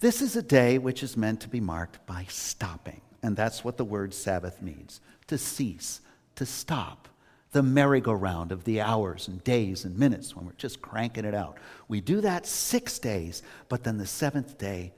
This 0.00 0.20
is 0.20 0.36
a 0.36 0.42
day 0.42 0.78
which 0.78 1.02
is 1.02 1.16
meant 1.16 1.40
to 1.40 1.48
be 1.48 1.60
marked 1.60 2.06
by 2.06 2.26
stopping. 2.28 3.00
And 3.22 3.36
that's 3.36 3.64
what 3.64 3.76
the 3.76 3.84
word 3.84 4.12
Sabbath 4.12 4.60
means 4.60 5.00
to 5.26 5.38
cease, 5.38 6.00
to 6.36 6.46
stop 6.46 7.08
the 7.52 7.62
merry-go-round 7.62 8.52
of 8.52 8.64
the 8.64 8.80
hours 8.80 9.28
and 9.28 9.42
days 9.42 9.84
and 9.84 9.98
minutes 9.98 10.36
when 10.36 10.44
we're 10.44 10.52
just 10.52 10.82
cranking 10.82 11.24
it 11.24 11.34
out. 11.34 11.56
We 11.88 12.00
do 12.00 12.20
that 12.20 12.46
six 12.46 12.98
days, 12.98 13.42
but 13.68 13.82
then 13.82 13.96
the 13.96 14.06
seventh 14.06 14.58
day, 14.58 14.92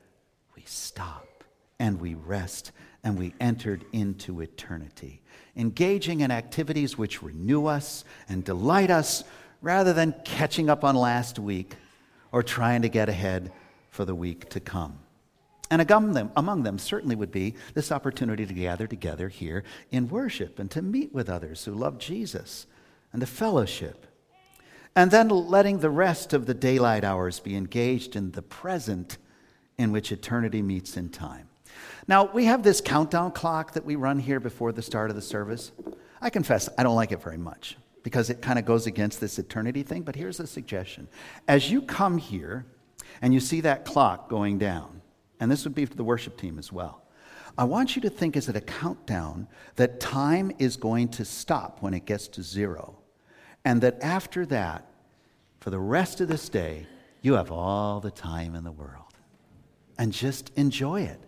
we 0.56 0.62
stop 0.66 1.44
and 1.78 2.00
we 2.00 2.14
rest 2.14 2.72
and 3.04 3.16
we 3.16 3.32
entered 3.40 3.84
into 3.92 4.40
eternity, 4.40 5.22
engaging 5.56 6.20
in 6.20 6.32
activities 6.32 6.98
which 6.98 7.22
renew 7.22 7.66
us 7.66 8.04
and 8.28 8.44
delight 8.44 8.90
us 8.90 9.22
rather 9.62 9.92
than 9.92 10.14
catching 10.24 10.68
up 10.68 10.82
on 10.82 10.96
last 10.96 11.38
week 11.38 11.74
or 12.32 12.42
trying 12.42 12.82
to 12.82 12.88
get 12.88 13.08
ahead 13.08 13.52
for 13.98 14.04
the 14.04 14.14
week 14.14 14.48
to 14.48 14.60
come. 14.60 14.96
And 15.72 15.82
among 15.90 16.62
them, 16.62 16.78
certainly 16.78 17.16
would 17.16 17.32
be 17.32 17.56
this 17.74 17.90
opportunity 17.90 18.46
to 18.46 18.54
gather 18.54 18.86
together 18.86 19.28
here 19.28 19.64
in 19.90 20.08
worship 20.08 20.60
and 20.60 20.70
to 20.70 20.82
meet 20.82 21.12
with 21.12 21.28
others 21.28 21.64
who 21.64 21.72
love 21.74 21.98
Jesus 21.98 22.68
and 23.12 23.18
to 23.22 23.26
fellowship. 23.26 24.06
And 24.94 25.10
then 25.10 25.28
letting 25.28 25.80
the 25.80 25.90
rest 25.90 26.32
of 26.32 26.46
the 26.46 26.54
daylight 26.54 27.02
hours 27.02 27.40
be 27.40 27.56
engaged 27.56 28.14
in 28.14 28.30
the 28.30 28.40
present 28.40 29.18
in 29.78 29.90
which 29.90 30.12
eternity 30.12 30.62
meets 30.62 30.96
in 30.96 31.08
time. 31.08 31.48
Now, 32.06 32.30
we 32.32 32.44
have 32.44 32.62
this 32.62 32.80
countdown 32.80 33.32
clock 33.32 33.72
that 33.72 33.84
we 33.84 33.96
run 33.96 34.20
here 34.20 34.38
before 34.38 34.70
the 34.70 34.80
start 34.80 35.10
of 35.10 35.16
the 35.16 35.22
service. 35.22 35.72
I 36.20 36.30
confess, 36.30 36.68
I 36.78 36.84
don't 36.84 36.94
like 36.94 37.10
it 37.10 37.20
very 37.20 37.36
much 37.36 37.76
because 38.04 38.30
it 38.30 38.42
kind 38.42 38.60
of 38.60 38.64
goes 38.64 38.86
against 38.86 39.20
this 39.20 39.40
eternity 39.40 39.82
thing, 39.82 40.02
but 40.02 40.14
here's 40.14 40.38
a 40.38 40.46
suggestion. 40.46 41.08
As 41.48 41.68
you 41.68 41.82
come 41.82 42.18
here 42.18 42.64
and 43.20 43.34
you 43.34 43.40
see 43.40 43.60
that 43.62 43.84
clock 43.84 44.28
going 44.28 44.58
down, 44.58 45.02
and 45.40 45.50
this 45.50 45.64
would 45.64 45.74
be 45.74 45.86
for 45.86 45.94
the 45.94 46.04
worship 46.04 46.36
team 46.36 46.58
as 46.58 46.72
well. 46.72 47.02
I 47.56 47.64
want 47.64 47.96
you 47.96 48.02
to 48.02 48.10
think 48.10 48.36
as 48.36 48.48
a 48.48 48.60
countdown 48.60 49.48
that 49.76 49.98
time 49.98 50.52
is 50.58 50.76
going 50.76 51.08
to 51.08 51.24
stop 51.24 51.82
when 51.82 51.92
it 51.92 52.04
gets 52.04 52.28
to 52.28 52.42
zero. 52.42 52.98
And 53.64 53.80
that 53.80 54.00
after 54.00 54.46
that, 54.46 54.86
for 55.58 55.70
the 55.70 55.78
rest 55.80 56.20
of 56.20 56.28
this 56.28 56.48
day, 56.48 56.86
you 57.20 57.34
have 57.34 57.50
all 57.50 57.98
the 57.98 58.12
time 58.12 58.54
in 58.54 58.62
the 58.62 58.70
world. 58.70 59.12
And 59.98 60.12
just 60.12 60.52
enjoy 60.54 61.02
it. 61.02 61.20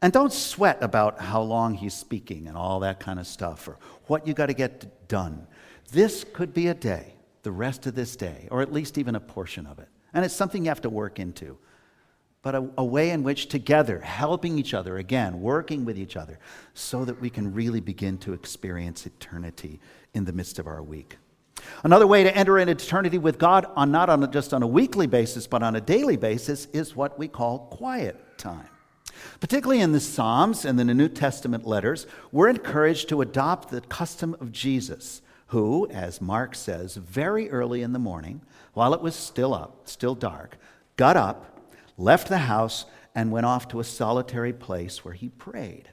And 0.00 0.10
don't 0.10 0.32
sweat 0.32 0.78
about 0.80 1.20
how 1.20 1.42
long 1.42 1.74
he's 1.74 1.92
speaking 1.92 2.46
and 2.46 2.56
all 2.56 2.80
that 2.80 2.98
kind 2.98 3.18
of 3.18 3.26
stuff 3.26 3.68
or 3.68 3.78
what 4.06 4.26
you 4.26 4.32
got 4.32 4.46
to 4.46 4.54
get 4.54 5.06
done. 5.08 5.46
This 5.92 6.24
could 6.32 6.54
be 6.54 6.68
a 6.68 6.74
day, 6.74 7.14
the 7.42 7.52
rest 7.52 7.86
of 7.86 7.94
this 7.94 8.16
day, 8.16 8.48
or 8.50 8.62
at 8.62 8.72
least 8.72 8.96
even 8.96 9.14
a 9.14 9.20
portion 9.20 9.66
of 9.66 9.78
it. 9.78 9.88
And 10.14 10.24
it's 10.24 10.34
something 10.34 10.64
you 10.64 10.70
have 10.70 10.80
to 10.82 10.90
work 10.90 11.18
into 11.18 11.58
but 12.42 12.54
a, 12.54 12.70
a, 12.78 12.84
way 12.84 13.10
in 13.10 13.22
which 13.22 13.48
together, 13.48 14.00
helping 14.00 14.58
each 14.58 14.72
other, 14.72 14.96
again, 14.96 15.40
working 15.40 15.84
with 15.84 15.98
each 15.98 16.16
other, 16.16 16.38
so 16.72 17.04
that 17.04 17.20
we 17.20 17.28
can 17.28 17.52
really 17.52 17.80
begin 17.80 18.16
to 18.18 18.32
experience 18.32 19.06
eternity 19.06 19.80
in 20.14 20.24
the 20.24 20.32
midst 20.32 20.58
of 20.58 20.66
our 20.66 20.82
week. 20.82 21.18
Another 21.82 22.06
way 22.06 22.22
to 22.22 22.36
enter 22.36 22.58
into 22.58 22.72
eternity 22.72 23.18
with 23.18 23.38
God, 23.38 23.66
on 23.74 23.90
not 23.90 24.08
on 24.08 24.22
a, 24.22 24.28
just 24.28 24.54
on 24.54 24.62
a 24.62 24.66
weekly 24.66 25.06
basis, 25.06 25.46
but 25.46 25.62
on 25.62 25.74
a 25.74 25.80
daily 25.80 26.16
basis, 26.16 26.66
is 26.66 26.94
what 26.94 27.18
we 27.18 27.26
call 27.26 27.58
quiet 27.70 28.38
time. 28.38 28.68
Particularly 29.40 29.80
in 29.80 29.90
the 29.90 30.00
Psalms 30.00 30.64
and 30.64 30.80
in 30.80 30.86
the 30.86 30.94
New 30.94 31.08
Testament 31.08 31.66
letters, 31.66 32.06
we're 32.30 32.48
encouraged 32.48 33.08
to 33.08 33.20
adopt 33.20 33.70
the 33.70 33.80
custom 33.80 34.36
of 34.40 34.52
Jesus, 34.52 35.22
who, 35.48 35.88
as 35.90 36.20
Mark 36.20 36.54
says, 36.54 36.96
very 36.96 37.50
early 37.50 37.82
in 37.82 37.92
the 37.92 37.98
morning, 37.98 38.42
while 38.72 38.94
it 38.94 39.00
was 39.00 39.14
still 39.14 39.52
up, 39.52 39.88
still 39.88 40.14
dark, 40.14 40.56
got 40.96 41.16
up 41.16 41.58
left 41.98 42.28
the 42.28 42.38
house, 42.38 42.86
and 43.14 43.32
went 43.32 43.44
off 43.44 43.66
to 43.68 43.80
a 43.80 43.84
solitary 43.84 44.52
place 44.52 45.04
where 45.04 45.14
he 45.14 45.28
prayed. 45.28 45.90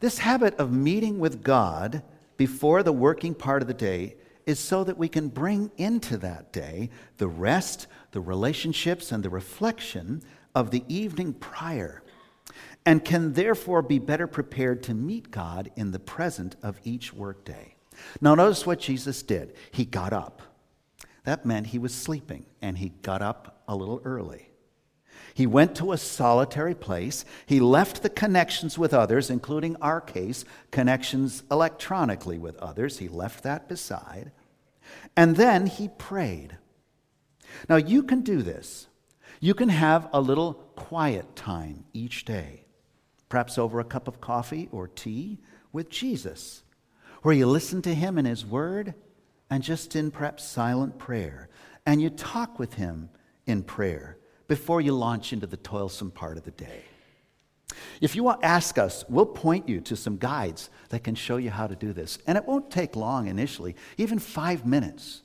This 0.00 0.18
habit 0.18 0.56
of 0.56 0.72
meeting 0.72 1.18
with 1.18 1.44
God 1.44 2.02
before 2.38 2.82
the 2.82 2.92
working 2.92 3.34
part 3.34 3.60
of 3.60 3.68
the 3.68 3.74
day 3.74 4.16
is 4.46 4.58
so 4.58 4.82
that 4.84 4.96
we 4.96 5.08
can 5.08 5.28
bring 5.28 5.70
into 5.76 6.16
that 6.16 6.52
day 6.52 6.88
the 7.18 7.28
rest, 7.28 7.86
the 8.12 8.20
relationships, 8.20 9.12
and 9.12 9.22
the 9.22 9.28
reflection 9.28 10.22
of 10.54 10.70
the 10.70 10.82
evening 10.88 11.34
prior, 11.34 12.02
and 12.86 13.04
can 13.04 13.34
therefore 13.34 13.82
be 13.82 13.98
better 13.98 14.26
prepared 14.26 14.82
to 14.84 14.94
meet 14.94 15.30
God 15.30 15.70
in 15.76 15.90
the 15.90 15.98
present 15.98 16.56
of 16.62 16.80
each 16.82 17.12
workday. 17.12 17.74
Now, 18.20 18.34
notice 18.34 18.66
what 18.66 18.80
Jesus 18.80 19.22
did. 19.22 19.54
He 19.70 19.84
got 19.84 20.12
up. 20.12 20.42
That 21.24 21.44
meant 21.44 21.68
he 21.68 21.78
was 21.78 21.94
sleeping, 21.94 22.46
and 22.62 22.78
he 22.78 22.90
got 23.02 23.22
up 23.22 23.62
a 23.68 23.76
little 23.76 24.00
early. 24.04 24.50
He 25.34 25.46
went 25.46 25.76
to 25.76 25.92
a 25.92 25.98
solitary 25.98 26.74
place. 26.74 27.24
He 27.46 27.60
left 27.60 28.02
the 28.02 28.10
connections 28.10 28.76
with 28.76 28.92
others, 28.92 29.30
including 29.30 29.76
our 29.76 30.00
case, 30.00 30.44
connections 30.70 31.42
electronically 31.50 32.38
with 32.38 32.56
others. 32.56 32.98
He 32.98 33.08
left 33.08 33.44
that 33.44 33.68
beside. 33.68 34.32
And 35.16 35.36
then 35.36 35.66
he 35.66 35.88
prayed. 35.88 36.56
Now, 37.68 37.76
you 37.76 38.02
can 38.02 38.22
do 38.22 38.42
this. 38.42 38.88
You 39.40 39.54
can 39.54 39.68
have 39.68 40.08
a 40.12 40.20
little 40.20 40.54
quiet 40.74 41.36
time 41.36 41.84
each 41.92 42.24
day, 42.24 42.64
perhaps 43.28 43.58
over 43.58 43.78
a 43.78 43.84
cup 43.84 44.08
of 44.08 44.20
coffee 44.20 44.68
or 44.72 44.88
tea 44.88 45.38
with 45.72 45.88
Jesus, 45.88 46.62
where 47.22 47.34
you 47.34 47.46
listen 47.46 47.82
to 47.82 47.94
him 47.94 48.18
and 48.18 48.26
his 48.26 48.44
word 48.44 48.94
and 49.50 49.62
just 49.62 49.96
in 49.96 50.10
perhaps 50.10 50.44
silent 50.44 50.98
prayer, 50.98 51.48
and 51.86 52.02
you 52.02 52.10
talk 52.10 52.58
with 52.58 52.74
him 52.74 53.08
in 53.46 53.62
prayer 53.62 54.18
before 54.46 54.80
you 54.80 54.92
launch 54.92 55.32
into 55.32 55.46
the 55.46 55.56
toilsome 55.56 56.10
part 56.10 56.36
of 56.36 56.44
the 56.44 56.50
day. 56.50 56.82
If 58.00 58.16
you 58.16 58.22
want 58.22 58.44
ask 58.44 58.78
us, 58.78 59.04
we'll 59.08 59.26
point 59.26 59.68
you 59.68 59.80
to 59.82 59.96
some 59.96 60.16
guides 60.16 60.70
that 60.88 61.04
can 61.04 61.14
show 61.14 61.36
you 61.36 61.50
how 61.50 61.66
to 61.66 61.76
do 61.76 61.92
this. 61.92 62.18
And 62.26 62.38
it 62.38 62.44
won't 62.44 62.70
take 62.70 62.96
long 62.96 63.26
initially. 63.26 63.76
Even 63.96 64.18
five 64.18 64.64
minutes 64.64 65.22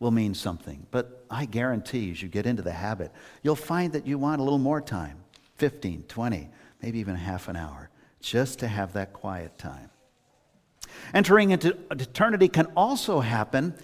will 0.00 0.10
mean 0.10 0.34
something. 0.34 0.86
But 0.90 1.24
I 1.30 1.44
guarantee 1.44 2.10
as 2.10 2.22
you 2.22 2.28
get 2.28 2.46
into 2.46 2.62
the 2.62 2.72
habit, 2.72 3.12
you'll 3.42 3.56
find 3.56 3.92
that 3.92 4.06
you 4.06 4.18
want 4.18 4.40
a 4.40 4.44
little 4.44 4.58
more 4.58 4.80
time 4.80 5.18
15, 5.56 6.04
20, 6.08 6.48
maybe 6.82 6.98
even 6.98 7.14
half 7.14 7.48
an 7.48 7.56
hour 7.56 7.90
just 8.20 8.58
to 8.60 8.68
have 8.68 8.94
that 8.94 9.12
quiet 9.12 9.56
time. 9.58 9.90
Entering 11.12 11.50
into 11.50 11.76
eternity 11.90 12.48
can 12.48 12.66
also 12.76 13.20
happen 13.20 13.74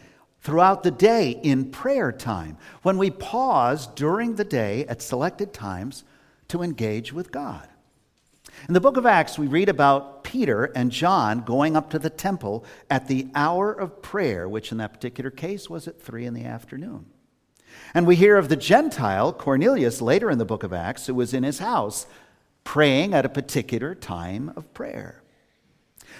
throughout 0.40 0.82
the 0.82 0.90
day 0.90 1.30
in 1.30 1.70
prayer 1.70 2.10
time, 2.10 2.56
when 2.82 2.96
we 2.96 3.10
pause 3.10 3.86
during 3.88 4.36
the 4.36 4.44
day 4.44 4.86
at 4.86 5.02
selected 5.02 5.52
times 5.52 6.04
to 6.48 6.62
engage 6.62 7.12
with 7.12 7.30
God. 7.30 7.68
In 8.68 8.74
the 8.74 8.80
book 8.80 8.96
of 8.96 9.06
Acts, 9.06 9.38
we 9.38 9.46
read 9.46 9.68
about 9.68 10.24
Peter 10.24 10.64
and 10.64 10.90
John 10.90 11.42
going 11.42 11.76
up 11.76 11.90
to 11.90 11.98
the 11.98 12.10
temple 12.10 12.64
at 12.90 13.06
the 13.06 13.28
hour 13.34 13.72
of 13.72 14.02
prayer, 14.02 14.48
which 14.48 14.72
in 14.72 14.78
that 14.78 14.92
particular 14.92 15.30
case 15.30 15.68
was 15.68 15.86
at 15.86 16.00
three 16.00 16.24
in 16.24 16.34
the 16.34 16.44
afternoon. 16.44 17.06
And 17.94 18.06
we 18.06 18.16
hear 18.16 18.36
of 18.36 18.48
the 18.48 18.56
Gentile, 18.56 19.32
Cornelius, 19.32 20.00
later 20.00 20.30
in 20.30 20.38
the 20.38 20.44
book 20.44 20.62
of 20.62 20.72
Acts, 20.72 21.06
who 21.06 21.14
was 21.14 21.34
in 21.34 21.42
his 21.42 21.58
house 21.58 22.06
praying 22.64 23.14
at 23.14 23.24
a 23.24 23.30
particular 23.30 23.94
time 23.94 24.52
of 24.56 24.72
prayer. 24.74 25.19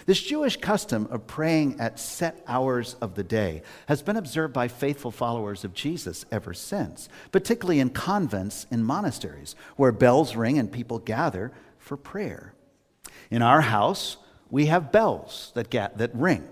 This 0.07 0.21
Jewish 0.21 0.57
custom 0.57 1.07
of 1.11 1.27
praying 1.27 1.79
at 1.81 2.01
set 2.01 2.43
hours 2.47 2.97
of 3.01 3.15
the 3.15 3.25
day 3.25 3.63
has 3.87 4.03
been 4.03 4.17
observed 4.17 4.55
by 4.55 4.69
faithful 4.69 5.11
followers 5.11 5.65
of 5.65 5.75
Jesus 5.75 6.25
ever 6.31 6.55
since, 6.55 7.09
particularly 7.33 7.81
in 7.81 7.91
convents 7.91 8.67
and 8.71 8.85
monasteries 8.85 9.55
where 9.77 9.93
bells 9.93 10.37
ring 10.37 10.59
and 10.59 10.73
people 10.73 10.99
gather 10.99 11.53
for 11.79 11.97
prayer. 11.97 12.55
In 13.31 13.43
our 13.43 13.61
house, 13.61 14.17
we 14.51 14.67
have 14.67 14.93
bells 14.93 15.53
that, 15.55 15.71
get, 15.71 15.99
that 15.99 16.15
ring. 16.15 16.49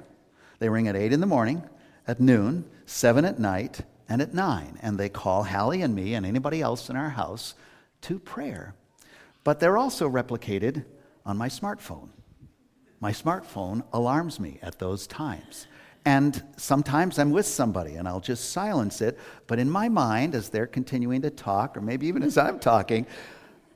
They 0.58 0.68
ring 0.68 0.88
at 0.88 0.96
8 0.96 1.12
in 1.12 1.20
the 1.20 1.26
morning, 1.26 1.62
at 2.06 2.20
noon, 2.20 2.64
7 2.86 3.24
at 3.24 3.38
night, 3.38 3.80
and 4.08 4.22
at 4.22 4.34
9. 4.34 4.78
And 4.82 4.98
they 4.98 5.08
call 5.08 5.44
Hallie 5.44 5.82
and 5.82 5.94
me 5.94 6.14
and 6.14 6.24
anybody 6.24 6.60
else 6.60 6.88
in 6.88 6.96
our 6.96 7.10
house 7.10 7.54
to 8.02 8.18
prayer. 8.18 8.74
But 9.44 9.60
they're 9.60 9.78
also 9.78 10.08
replicated 10.08 10.84
on 11.24 11.36
my 11.36 11.48
smartphone. 11.48 12.08
My 13.00 13.12
smartphone 13.12 13.82
alarms 13.92 14.40
me 14.40 14.58
at 14.62 14.78
those 14.78 15.06
times. 15.06 15.66
And 16.04 16.42
sometimes 16.56 17.18
I'm 17.18 17.30
with 17.30 17.46
somebody 17.46 17.96
and 17.96 18.08
I'll 18.08 18.20
just 18.20 18.50
silence 18.50 19.00
it. 19.00 19.18
But 19.46 19.58
in 19.58 19.70
my 19.70 19.88
mind, 19.88 20.34
as 20.34 20.48
they're 20.48 20.66
continuing 20.66 21.22
to 21.22 21.30
talk, 21.30 21.76
or 21.76 21.80
maybe 21.80 22.06
even 22.06 22.22
as 22.22 22.38
I'm 22.38 22.58
talking, 22.58 23.06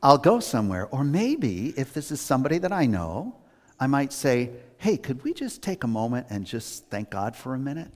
I'll 0.03 0.19
go 0.19 0.41
somewhere. 0.41 0.87
Or 0.87 1.05
maybe 1.05 1.75
if 1.77 1.93
this 1.93 2.11
is 2.11 2.21
somebody 2.21 2.59
that 2.59 2.73
I 2.73 2.87
know, 2.87 3.37
I 3.79 3.87
might 3.87 4.13
say, 4.13 4.51
hey, 4.79 4.97
could 4.97 5.23
we 5.25 5.35
just 5.35 5.63
take 5.63 5.85
a 5.85 5.87
moment 5.87 6.27
and 6.31 6.47
just 6.47 6.87
thank 6.89 7.11
God 7.11 7.37
for 7.37 7.55
a 7.55 7.59
minute? 7.59 7.91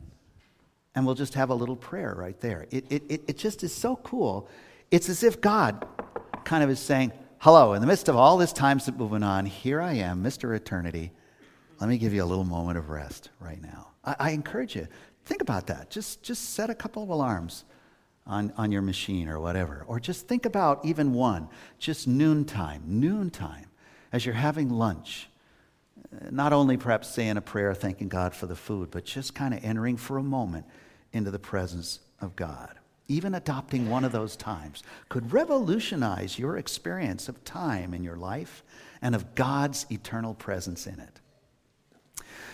And 0.95 1.05
we'll 1.07 1.15
just 1.15 1.35
have 1.35 1.51
a 1.51 1.55
little 1.55 1.77
prayer 1.77 2.15
right 2.17 2.39
there. 2.41 2.67
It, 2.71 2.85
it, 2.91 3.03
it, 3.09 3.23
it 3.29 3.39
just 3.39 3.65
is 3.65 3.73
so 3.73 3.97
cool. 3.97 4.49
It's 4.91 5.09
as 5.09 5.23
if 5.23 5.41
God 5.41 5.87
kind 6.45 6.62
of 6.62 6.71
is 6.71 6.79
saying, 6.79 7.12
hello, 7.39 7.73
in 7.73 7.81
the 7.81 7.87
midst 7.87 8.09
of 8.09 8.17
all 8.17 8.37
this 8.37 8.53
time 8.53 8.81
moving 8.97 9.23
on, 9.23 9.47
here 9.47 9.81
I 9.81 9.95
am, 9.95 10.23
Mr. 10.23 10.55
Eternity. 10.55 11.12
Let 11.81 11.89
me 11.89 11.99
give 11.99 12.15
you 12.15 12.23
a 12.23 12.27
little 12.27 12.45
moment 12.45 12.79
of 12.79 12.89
rest 12.89 13.31
right 13.41 13.61
now. 13.61 13.89
I, 14.05 14.17
I 14.19 14.31
encourage 14.31 14.77
you, 14.77 14.89
think 15.25 15.43
about 15.43 15.67
that. 15.67 15.91
Just, 15.91 16.23
just 16.23 16.55
set 16.55 16.71
a 16.71 16.75
couple 16.75 17.03
of 17.03 17.09
alarms 17.11 17.65
on, 18.27 18.53
on 18.57 18.73
your 18.73 18.83
machine 18.83 19.29
or 19.29 19.39
whatever. 19.39 19.85
Or 19.87 20.01
just 20.01 20.27
think 20.27 20.47
about 20.47 20.85
even 20.85 21.12
one, 21.12 21.49
just 21.79 22.09
noontime, 22.09 22.83
noontime, 22.87 23.67
as 24.12 24.25
you're 24.25 24.35
having 24.35 24.71
lunch. 24.71 25.29
Uh, 26.12 26.31
not 26.31 26.53
only 26.53 26.77
perhaps 26.77 27.09
saying 27.09 27.37
a 27.37 27.43
prayer, 27.43 27.75
thanking 27.75 28.09
God 28.09 28.35
for 28.35 28.47
the 28.47 28.57
food, 28.57 28.91
but 28.91 29.05
just 29.05 29.35
kind 29.35 29.55
of 29.55 29.65
entering 29.65 29.97
for 29.97 30.19
a 30.19 30.23
moment 30.23 30.67
into 31.12 31.31
the 31.31 31.39
presence 31.39 32.01
of 32.21 32.37
God. 32.37 32.75
Even 33.09 33.35
adopting 33.35 33.89
one 33.89 34.05
of 34.05 34.11
those 34.11 34.35
times 34.35 34.83
could 35.09 35.33
revolutionize 35.33 36.39
your 36.39 36.57
experience 36.57 37.29
of 37.29 37.45
time 37.45 37.95
in 37.95 38.03
your 38.03 38.17
life 38.17 38.65
and 39.01 39.15
of 39.15 39.35
God's 39.35 39.87
eternal 39.91 40.35
presence 40.35 40.87
in 40.87 40.99
it. 40.99 41.21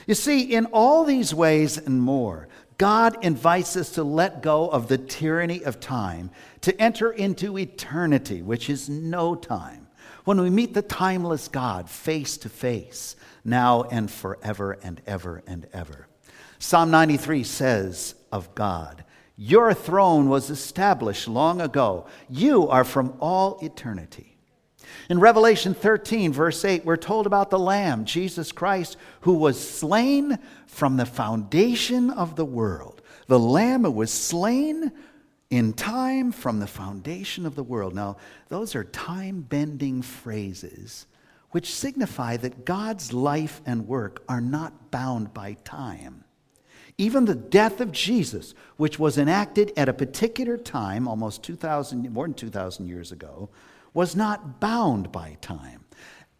You 0.07 0.15
see, 0.15 0.43
in 0.43 0.67
all 0.67 1.05
these 1.05 1.35
ways 1.35 1.79
and 1.79 2.01
more, 2.01 2.49
God 2.79 3.25
invites 3.25 3.77
us 3.77 3.91
to 3.91 4.03
let 4.03 4.43
go 4.43 4.69
of 4.69 4.89
the 4.89 4.99
tyranny 4.99 5.63
of 5.63 5.79
time, 5.79 6.31
to 6.63 6.79
enter 6.81 7.13
into 7.13 7.57
eternity, 7.57 8.43
which 8.43 8.69
is 8.69 8.89
no 8.89 9.35
time, 9.35 9.87
when 10.25 10.41
we 10.41 10.51
meet 10.51 10.75
the 10.75 10.83
timeless 10.83 11.49
God 11.49 11.89
face 11.89 12.37
to 12.39 12.49
face, 12.49 13.15
now 13.45 13.83
and 13.85 14.11
forever 14.11 14.79
and 14.83 15.01
ever 15.07 15.43
and 15.47 15.67
ever. 15.73 16.09
Psalm 16.59 16.91
93 16.91 17.45
says 17.45 18.15
of 18.31 18.55
God, 18.55 19.05
Your 19.37 19.75
throne 19.75 20.29
was 20.29 20.51
established 20.51 21.29
long 21.29 21.61
ago. 21.61 22.07
You 22.29 22.69
are 22.69 22.85
from 22.85 23.17
all 23.21 23.59
eternity. 23.63 24.32
In 25.09 25.21
Revelation 25.21 25.75
13, 25.75 26.33
verse 26.33 26.65
8, 26.65 26.85
we're 26.85 26.97
told 26.97 27.27
about 27.27 27.51
the 27.51 27.59
Lamb, 27.59 28.05
Jesus 28.05 28.53
Christ, 28.53 28.97
who 29.23 29.35
was 29.35 29.59
slain 29.59 30.39
from 30.67 30.97
the 30.97 31.07
foundation 31.07 32.11
of 32.11 32.37
the 32.37 32.45
world. 32.45 33.03
The 33.27 33.39
Lamb 33.39 33.85
who 33.85 33.91
was 33.91 34.13
slain 34.13 34.93
in 35.51 35.73
time 35.73 36.33
from 36.33 36.61
the 36.61 36.67
foundation 36.67 37.45
of 37.45 37.55
the 37.55 37.63
world. 37.63 37.95
Now, 37.95 38.17
those 38.49 38.75
are 38.75 38.85
time 38.85 39.43
bending 39.43 40.03
phrases 40.03 41.07
which 41.53 41.73
signify 41.73 42.37
that 42.39 42.65
God's 42.65 43.13
life 43.13 43.61
and 43.65 43.87
work 43.87 44.25
are 44.29 44.41
not 44.41 44.91
bound 44.91 45.33
by 45.33 45.55
time. 45.65 46.25
Even 46.99 47.25
the 47.25 47.35
death 47.35 47.81
of 47.81 47.93
Jesus, 47.93 48.55
which 48.77 48.99
was 48.99 49.17
enacted 49.17 49.73
at 49.77 49.89
a 49.89 49.95
particular 49.95 50.57
time, 50.57 51.07
almost 51.07 51.43
2,000, 51.43 52.11
more 52.13 52.27
than 52.27 52.35
2,000 52.35 52.87
years 52.87 53.13
ago, 53.13 53.51
was 53.95 54.17
not 54.17 54.61
bound 54.61 55.13
by 55.13 55.37
time, 55.41 55.85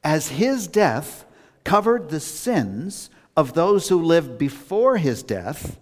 as 0.03 0.29
his 0.29 0.67
death 0.67 1.25
covered 1.65 2.09
the 2.09 2.21
sins 2.21 3.11
of 3.37 3.55
those 3.55 3.89
who 3.89 4.03
lived 4.03 4.39
before 4.39 4.97
his 4.97 5.23
death, 5.23 5.79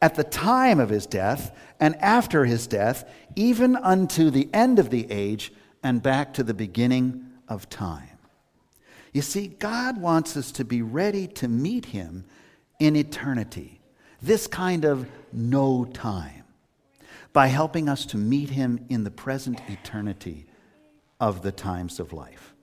at 0.00 0.14
the 0.14 0.24
time 0.24 0.78
of 0.78 0.90
his 0.90 1.06
death, 1.06 1.56
and 1.80 1.96
after 1.96 2.44
his 2.44 2.66
death, 2.66 3.08
even 3.34 3.76
unto 3.76 4.30
the 4.30 4.48
end 4.52 4.78
of 4.78 4.90
the 4.90 5.10
age 5.10 5.52
and 5.82 6.02
back 6.02 6.32
to 6.34 6.42
the 6.42 6.54
beginning 6.54 7.24
of 7.48 7.68
time. 7.68 8.18
You 9.12 9.22
see, 9.22 9.48
God 9.48 10.00
wants 10.00 10.36
us 10.36 10.52
to 10.52 10.64
be 10.64 10.82
ready 10.82 11.26
to 11.28 11.48
meet 11.48 11.86
him 11.86 12.24
in 12.78 12.94
eternity, 12.94 13.80
this 14.20 14.46
kind 14.46 14.84
of 14.84 15.08
no 15.32 15.84
time, 15.84 16.44
by 17.32 17.48
helping 17.48 17.88
us 17.88 18.04
to 18.06 18.16
meet 18.16 18.50
him 18.50 18.84
in 18.88 19.04
the 19.04 19.10
present 19.10 19.60
eternity 19.68 20.47
of 21.20 21.42
the 21.42 21.52
times 21.52 22.00
of 22.00 22.12
life. 22.12 22.54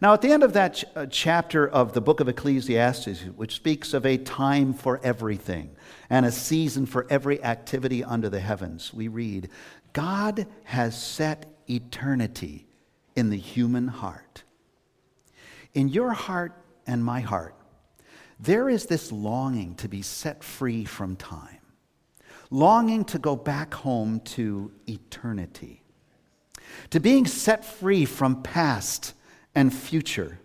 Now, 0.00 0.12
at 0.12 0.22
the 0.22 0.30
end 0.30 0.44
of 0.44 0.52
that 0.52 0.74
ch- 0.74 0.84
uh, 0.94 1.06
chapter 1.06 1.68
of 1.68 1.92
the 1.92 2.00
book 2.00 2.20
of 2.20 2.28
Ecclesiastes, 2.28 3.22
which 3.36 3.56
speaks 3.56 3.94
of 3.94 4.06
a 4.06 4.16
time 4.16 4.72
for 4.72 5.00
everything 5.02 5.74
and 6.08 6.24
a 6.24 6.32
season 6.32 6.86
for 6.86 7.06
every 7.10 7.42
activity 7.42 8.04
under 8.04 8.28
the 8.28 8.40
heavens, 8.40 8.94
we 8.94 9.08
read, 9.08 9.50
God 9.92 10.46
has 10.64 11.00
set 11.00 11.46
eternity 11.68 12.66
in 13.16 13.30
the 13.30 13.38
human 13.38 13.88
heart. 13.88 14.44
In 15.74 15.88
your 15.88 16.12
heart 16.12 16.52
and 16.86 17.04
my 17.04 17.20
heart, 17.20 17.56
there 18.38 18.68
is 18.68 18.86
this 18.86 19.10
longing 19.10 19.74
to 19.76 19.88
be 19.88 20.02
set 20.02 20.44
free 20.44 20.84
from 20.84 21.16
time, 21.16 21.58
longing 22.50 23.04
to 23.06 23.18
go 23.18 23.34
back 23.34 23.74
home 23.74 24.20
to 24.20 24.70
eternity 24.86 25.77
to 26.90 27.00
being 27.00 27.26
set 27.26 27.64
free 27.64 28.04
from 28.04 28.42
past 28.42 29.14
and 29.54 29.72
future, 29.72 30.38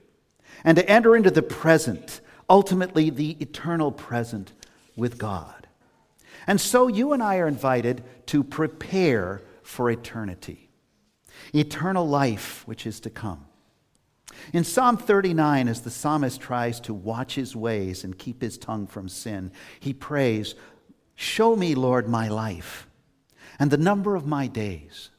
and 0.64 0.78
to 0.78 0.90
enter 0.90 1.16
into 1.16 1.32
the 1.32 1.42
present, 1.42 2.22
ultimately 2.50 3.10
the 3.10 3.32
eternal 3.42 3.92
present 3.92 4.54
with 4.96 5.18
God. 5.18 5.68
And 6.48 6.60
so 6.60 6.88
you 6.88 7.14
and 7.14 7.24
I 7.24 7.38
are 7.38 7.48
invited 7.48 8.04
to 8.28 8.44
prepare 8.44 9.42
for 9.62 9.90
eternity, 9.90 10.70
eternal 11.54 12.08
life 12.08 12.64
which 12.68 12.86
is 12.86 13.00
to 13.02 13.10
come. 13.10 13.46
In 14.52 14.64
Psalm 14.64 14.98
39, 14.98 15.68
as 15.68 15.82
the 15.82 15.90
psalmist 15.90 16.42
tries 16.42 16.80
to 16.82 16.94
watch 16.94 17.36
his 17.36 17.56
ways 17.56 18.04
and 18.04 18.18
keep 18.18 18.42
his 18.42 18.58
tongue 18.58 18.88
from 18.88 19.08
sin, 19.08 19.52
he 19.80 19.94
prays, 19.94 20.56
Show 21.16 21.56
me, 21.56 21.76
Lord, 21.76 22.10
my 22.10 22.28
life 22.28 22.88
and 23.60 23.70
the 23.72 23.78
number 23.78 24.16
of 24.16 24.26
my 24.26 24.48
days 24.48 25.10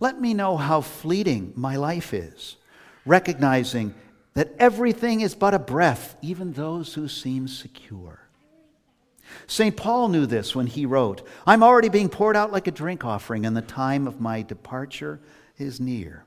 let 0.00 0.20
me 0.20 0.34
know 0.34 0.56
how 0.56 0.80
fleeting 0.80 1.52
my 1.56 1.76
life 1.76 2.12
is, 2.12 2.56
recognizing 3.04 3.94
that 4.34 4.54
everything 4.58 5.20
is 5.20 5.34
but 5.34 5.54
a 5.54 5.58
breath, 5.58 6.16
even 6.22 6.52
those 6.52 6.94
who 6.94 7.08
seem 7.08 7.48
secure. 7.48 8.20
St. 9.46 9.76
Paul 9.76 10.08
knew 10.08 10.26
this 10.26 10.54
when 10.54 10.66
he 10.66 10.86
wrote, 10.86 11.26
I'm 11.46 11.62
already 11.62 11.88
being 11.88 12.08
poured 12.08 12.36
out 12.36 12.52
like 12.52 12.66
a 12.66 12.72
drink 12.72 13.04
offering, 13.04 13.46
and 13.46 13.56
the 13.56 13.62
time 13.62 14.06
of 14.06 14.20
my 14.20 14.42
departure 14.42 15.20
is 15.56 15.80
near. 15.80 16.24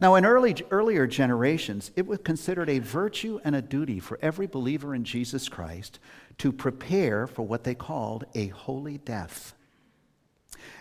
Now, 0.00 0.14
in 0.14 0.24
early, 0.24 0.54
earlier 0.70 1.06
generations, 1.06 1.90
it 1.96 2.06
was 2.06 2.18
considered 2.18 2.70
a 2.70 2.78
virtue 2.78 3.40
and 3.44 3.54
a 3.54 3.62
duty 3.62 4.00
for 4.00 4.18
every 4.22 4.46
believer 4.46 4.94
in 4.94 5.04
Jesus 5.04 5.48
Christ 5.48 5.98
to 6.38 6.52
prepare 6.52 7.26
for 7.26 7.42
what 7.42 7.64
they 7.64 7.74
called 7.74 8.24
a 8.34 8.48
holy 8.48 8.98
death. 8.98 9.54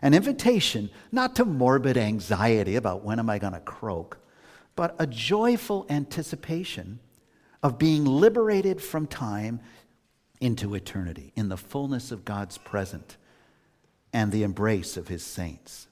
An 0.01 0.13
invitation 0.13 0.89
not 1.11 1.35
to 1.35 1.45
morbid 1.45 1.97
anxiety 1.97 2.75
about 2.75 3.03
when 3.03 3.19
am 3.19 3.29
I 3.29 3.39
going 3.39 3.53
to 3.53 3.59
croak, 3.59 4.17
but 4.75 4.95
a 4.99 5.07
joyful 5.07 5.85
anticipation 5.89 6.99
of 7.63 7.77
being 7.77 8.05
liberated 8.05 8.81
from 8.81 9.07
time 9.07 9.59
into 10.39 10.73
eternity 10.73 11.31
in 11.35 11.49
the 11.49 11.57
fullness 11.57 12.11
of 12.11 12.25
God's 12.25 12.57
present 12.57 13.17
and 14.11 14.31
the 14.31 14.43
embrace 14.43 14.97
of 14.97 15.07
his 15.07 15.23
saints. 15.23 15.87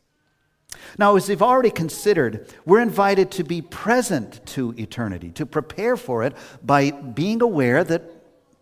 Now, 0.97 1.15
as 1.15 1.29
we've 1.29 1.41
already 1.41 1.71
considered, 1.71 2.47
we're 2.65 2.81
invited 2.81 3.31
to 3.31 3.43
be 3.43 3.61
present 3.61 4.45
to 4.47 4.73
eternity, 4.77 5.31
to 5.31 5.45
prepare 5.45 5.97
for 5.97 6.23
it 6.23 6.35
by 6.63 6.91
being 6.91 7.41
aware 7.41 7.83
that 7.83 8.18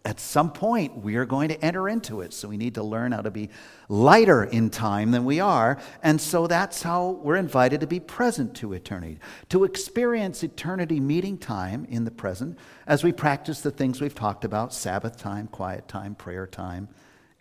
at 0.08 0.22
some 0.22 0.54
point 0.54 0.96
we 1.04 1.18
are 1.18 1.26
going 1.26 1.50
to 1.50 1.62
enter 1.64 1.90
into 1.90 2.22
it. 2.22 2.32
So 2.32 2.48
we 2.48 2.56
need 2.56 2.76
to 2.76 2.84
learn 2.84 3.12
how 3.12 3.22
to 3.22 3.30
be 3.30 3.50
lighter 3.90 4.46
in 4.46 4.70
time 4.70 5.12
than 5.12 5.26
we 5.26 5.42
are. 5.42 5.78
And 6.02 6.22
so 6.22 6.48
that's 6.48 6.82
how 6.82 7.20
we're 7.22 7.36
invited 7.36 7.82
to 7.82 7.88
be 7.88 8.00
present 8.00 8.56
to 8.56 8.72
eternity, 8.72 9.20
to 9.50 9.66
experience 9.66 10.44
eternity 10.44 11.02
meeting 11.02 11.38
time 11.38 11.86
in 11.90 12.06
the 12.06 12.12
present 12.12 12.58
as 12.88 13.04
we 13.04 13.12
practice 13.12 13.60
the 13.60 13.70
things 13.70 14.00
we've 14.00 14.16
talked 14.16 14.46
about 14.46 14.74
Sabbath 14.74 15.18
time, 15.18 15.48
quiet 15.48 15.90
time, 15.90 16.16
prayer 16.16 16.48
time, 16.48 16.88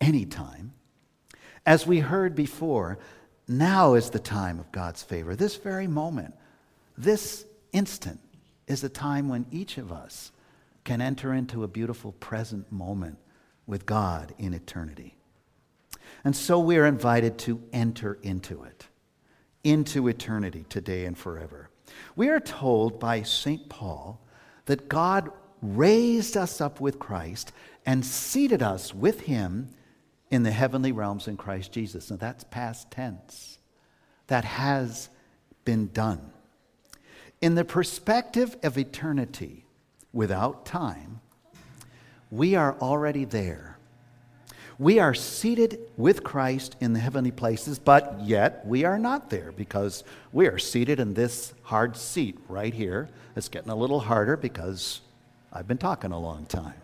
any 0.00 0.26
time. 0.26 0.72
As 1.64 1.86
we 1.86 2.00
heard 2.00 2.34
before, 2.34 2.98
now 3.46 3.94
is 3.94 4.10
the 4.10 4.18
time 4.18 4.58
of 4.58 4.72
God's 4.72 5.04
favor. 5.04 5.36
This 5.36 5.54
very 5.54 5.86
moment, 5.86 6.34
this 6.98 7.46
instant 7.72 8.18
is 8.66 8.80
the 8.80 8.88
time 8.88 9.28
when 9.28 9.46
each 9.52 9.78
of 9.78 9.92
us 9.92 10.32
can 10.86 11.02
enter 11.02 11.34
into 11.34 11.64
a 11.64 11.68
beautiful 11.68 12.12
present 12.12 12.72
moment 12.72 13.18
with 13.66 13.84
God 13.84 14.32
in 14.38 14.54
eternity. 14.54 15.16
And 16.24 16.34
so 16.34 16.58
we 16.58 16.78
are 16.78 16.86
invited 16.86 17.36
to 17.40 17.60
enter 17.72 18.18
into 18.22 18.62
it, 18.62 18.86
into 19.64 20.08
eternity 20.08 20.64
today 20.68 21.04
and 21.04 21.18
forever. 21.18 21.68
We 22.14 22.28
are 22.28 22.40
told 22.40 22.98
by 22.98 23.22
St. 23.22 23.68
Paul 23.68 24.24
that 24.66 24.88
God 24.88 25.30
raised 25.60 26.36
us 26.36 26.60
up 26.60 26.80
with 26.80 26.98
Christ 26.98 27.52
and 27.84 28.04
seated 28.04 28.62
us 28.62 28.94
with 28.94 29.22
him 29.22 29.70
in 30.30 30.44
the 30.44 30.52
heavenly 30.52 30.92
realms 30.92 31.28
in 31.28 31.36
Christ 31.36 31.72
Jesus. 31.72 32.10
Now 32.10 32.16
that's 32.16 32.44
past 32.44 32.90
tense. 32.90 33.58
That 34.28 34.44
has 34.44 35.08
been 35.64 35.88
done. 35.88 36.30
In 37.40 37.56
the 37.56 37.64
perspective 37.64 38.56
of 38.62 38.78
eternity 38.78 39.65
without 40.16 40.64
time, 40.64 41.20
we 42.30 42.54
are 42.54 42.74
already 42.80 43.24
there. 43.24 43.76
We 44.78 44.98
are 44.98 45.14
seated 45.14 45.78
with 45.96 46.24
Christ 46.24 46.76
in 46.80 46.92
the 46.92 47.00
heavenly 47.00 47.30
places, 47.30 47.78
but 47.78 48.20
yet 48.22 48.66
we 48.66 48.84
are 48.84 48.98
not 48.98 49.30
there 49.30 49.52
because 49.52 50.04
we 50.32 50.46
are 50.48 50.58
seated 50.58 51.00
in 51.00 51.14
this 51.14 51.54
hard 51.62 51.96
seat 51.96 52.38
right 52.48 52.74
here. 52.74 53.08
It's 53.36 53.48
getting 53.48 53.70
a 53.70 53.76
little 53.76 54.00
harder 54.00 54.36
because 54.36 55.00
I've 55.52 55.68
been 55.68 55.78
talking 55.78 56.12
a 56.12 56.18
long 56.18 56.46
time. 56.46 56.74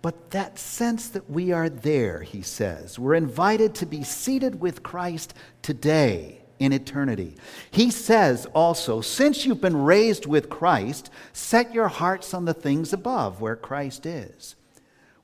But 0.00 0.30
that 0.32 0.58
sense 0.58 1.08
that 1.10 1.30
we 1.30 1.52
are 1.52 1.68
there, 1.68 2.22
he 2.22 2.42
says, 2.42 2.98
we're 2.98 3.14
invited 3.14 3.74
to 3.76 3.86
be 3.86 4.02
seated 4.02 4.60
with 4.60 4.82
Christ 4.82 5.34
today 5.62 6.41
in 6.62 6.72
eternity. 6.72 7.34
He 7.70 7.90
says 7.90 8.46
also, 8.54 9.00
since 9.00 9.44
you've 9.44 9.60
been 9.60 9.82
raised 9.82 10.26
with 10.26 10.48
Christ, 10.48 11.10
set 11.32 11.74
your 11.74 11.88
hearts 11.88 12.32
on 12.32 12.44
the 12.44 12.54
things 12.54 12.92
above 12.92 13.40
where 13.40 13.56
Christ 13.56 14.06
is. 14.06 14.54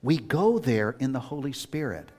We 0.03 0.17
go 0.17 0.59
there 0.59 0.97
in 0.99 1.13
the 1.13 1.21
Holy 1.21 1.53
Spirit 1.53 2.11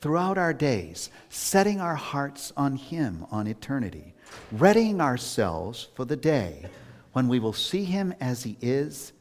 throughout 0.00 0.38
our 0.38 0.52
days, 0.52 1.10
setting 1.28 1.80
our 1.80 1.94
hearts 1.94 2.52
on 2.56 2.74
Him, 2.76 3.24
on 3.30 3.46
eternity, 3.46 4.14
readying 4.50 5.00
ourselves 5.00 5.88
for 5.94 6.04
the 6.04 6.16
day 6.16 6.66
when 7.12 7.28
we 7.28 7.38
will 7.38 7.52
see 7.52 7.84
Him 7.84 8.12
as 8.20 8.42
He 8.42 8.58
is 8.60 9.12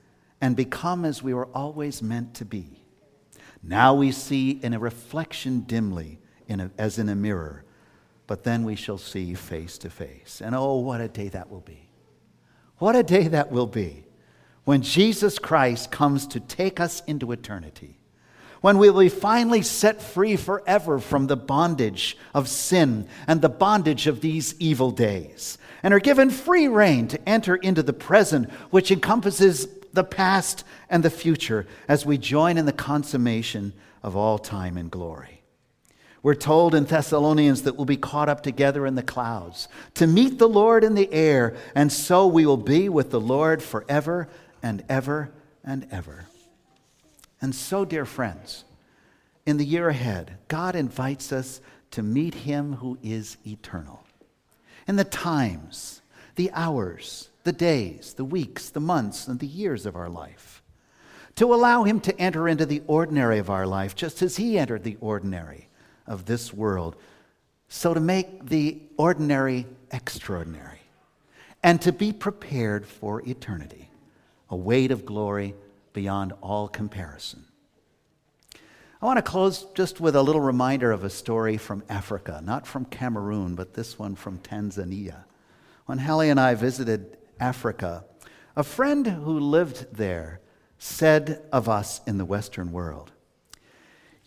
and 0.41 0.55
become 0.55 1.05
as 1.05 1.21
we 1.21 1.35
were 1.35 1.49
always 1.53 2.01
meant 2.01 2.33
to 2.33 2.45
be. 2.45 2.81
Now 3.61 3.93
we 3.93 4.11
see 4.11 4.59
in 4.63 4.73
a 4.73 4.79
reflection 4.79 5.61
dimly, 5.61 6.17
in 6.47 6.59
a, 6.59 6.71
as 6.79 6.97
in 6.97 7.09
a 7.09 7.15
mirror, 7.15 7.63
but 8.31 8.45
then 8.45 8.63
we 8.63 8.77
shall 8.77 8.97
see 8.97 9.33
face 9.33 9.77
to 9.77 9.89
face. 9.89 10.41
And 10.41 10.55
oh, 10.55 10.75
what 10.75 11.01
a 11.01 11.09
day 11.09 11.27
that 11.27 11.51
will 11.51 11.59
be! 11.59 11.89
What 12.77 12.95
a 12.95 13.03
day 13.03 13.27
that 13.27 13.51
will 13.51 13.67
be 13.67 14.05
when 14.63 14.83
Jesus 14.83 15.37
Christ 15.37 15.91
comes 15.91 16.27
to 16.27 16.39
take 16.39 16.79
us 16.79 17.03
into 17.07 17.33
eternity. 17.33 17.99
When 18.61 18.77
we 18.77 18.89
will 18.89 19.01
be 19.01 19.09
finally 19.09 19.61
set 19.61 20.01
free 20.01 20.37
forever 20.37 20.97
from 20.99 21.27
the 21.27 21.35
bondage 21.35 22.17
of 22.33 22.47
sin 22.47 23.05
and 23.27 23.41
the 23.41 23.49
bondage 23.49 24.07
of 24.07 24.21
these 24.21 24.55
evil 24.59 24.91
days, 24.91 25.57
and 25.83 25.93
are 25.93 25.99
given 25.99 26.29
free 26.29 26.69
rein 26.69 27.09
to 27.09 27.27
enter 27.27 27.57
into 27.57 27.83
the 27.83 27.91
present, 27.91 28.49
which 28.69 28.91
encompasses 28.91 29.67
the 29.91 30.05
past, 30.05 30.63
and 30.89 31.03
the 31.03 31.09
future 31.09 31.67
as 31.89 32.05
we 32.05 32.17
join 32.17 32.57
in 32.57 32.65
the 32.65 32.71
consummation 32.71 33.73
of 34.01 34.15
all 34.15 34.39
time 34.39 34.77
and 34.77 34.89
glory. 34.89 35.40
We're 36.23 36.35
told 36.35 36.75
in 36.75 36.85
Thessalonians 36.85 37.63
that 37.63 37.75
we'll 37.75 37.85
be 37.85 37.97
caught 37.97 38.29
up 38.29 38.43
together 38.43 38.85
in 38.85 38.93
the 38.93 39.01
clouds 39.01 39.67
to 39.95 40.05
meet 40.05 40.37
the 40.37 40.49
Lord 40.49 40.83
in 40.83 40.93
the 40.93 41.11
air, 41.11 41.55
and 41.73 41.91
so 41.91 42.27
we 42.27 42.45
will 42.45 42.57
be 42.57 42.89
with 42.89 43.09
the 43.09 43.19
Lord 43.19 43.63
forever 43.63 44.29
and 44.61 44.83
ever 44.87 45.31
and 45.63 45.87
ever. 45.91 46.25
And 47.41 47.55
so, 47.55 47.85
dear 47.85 48.05
friends, 48.05 48.65
in 49.47 49.57
the 49.57 49.65
year 49.65 49.89
ahead, 49.89 50.37
God 50.47 50.75
invites 50.75 51.31
us 51.31 51.59
to 51.89 52.03
meet 52.03 52.35
Him 52.35 52.73
who 52.73 52.99
is 53.01 53.37
eternal. 53.45 54.03
In 54.87 54.97
the 54.97 55.03
times, 55.03 56.01
the 56.35 56.51
hours, 56.53 57.29
the 57.43 57.51
days, 57.51 58.13
the 58.13 58.25
weeks, 58.25 58.69
the 58.69 58.79
months, 58.79 59.27
and 59.27 59.39
the 59.39 59.47
years 59.47 59.87
of 59.87 59.95
our 59.95 60.09
life. 60.09 60.61
To 61.37 61.51
allow 61.51 61.83
Him 61.83 61.99
to 62.01 62.19
enter 62.19 62.47
into 62.47 62.67
the 62.67 62.83
ordinary 62.85 63.39
of 63.39 63.49
our 63.49 63.65
life, 63.65 63.95
just 63.95 64.21
as 64.21 64.37
He 64.37 64.59
entered 64.59 64.83
the 64.83 64.97
ordinary 65.01 65.67
of 66.11 66.25
this 66.25 66.53
world. 66.53 66.97
So 67.69 67.93
to 67.93 68.01
make 68.01 68.47
the 68.49 68.81
ordinary 68.97 69.65
extraordinary, 69.91 70.81
and 71.63 71.81
to 71.81 71.91
be 71.91 72.11
prepared 72.11 72.85
for 72.85 73.21
eternity, 73.27 73.89
a 74.49 74.55
weight 74.55 74.91
of 74.91 75.05
glory 75.05 75.55
beyond 75.93 76.33
all 76.41 76.67
comparison. 76.67 77.45
I 79.01 79.05
want 79.05 79.17
to 79.17 79.23
close 79.23 79.65
just 79.73 80.01
with 80.01 80.15
a 80.15 80.21
little 80.21 80.41
reminder 80.41 80.91
of 80.91 81.03
a 81.03 81.09
story 81.09 81.57
from 81.57 81.83
Africa, 81.89 82.41
not 82.43 82.67
from 82.67 82.85
Cameroon, 82.85 83.55
but 83.55 83.73
this 83.73 83.97
one 83.97 84.15
from 84.15 84.39
Tanzania. 84.39 85.23
When 85.85 85.97
Hallie 85.97 86.29
and 86.29 86.39
I 86.39 86.55
visited 86.55 87.17
Africa, 87.39 88.03
a 88.55 88.63
friend 88.63 89.07
who 89.07 89.39
lived 89.39 89.95
there 89.95 90.41
said 90.77 91.41
of 91.51 91.69
us 91.69 92.01
in 92.05 92.17
the 92.17 92.25
Western 92.25 92.71
world, 92.71 93.11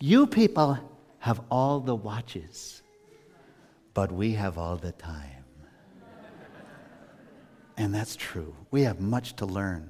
You 0.01 0.27
people 0.27 0.79
have 1.25 1.41
all 1.51 1.81
the 1.81 1.95
watches, 1.95 2.83
but 3.95 4.13
we 4.13 4.33
have 4.33 4.59
all 4.59 4.77
the 4.77 4.93
time. 4.93 5.43
and 7.79 7.95
that's 7.95 8.15
true. 8.15 8.55
We 8.71 8.83
have 8.83 9.01
much 9.01 9.35
to 9.37 9.47
learn 9.47 9.89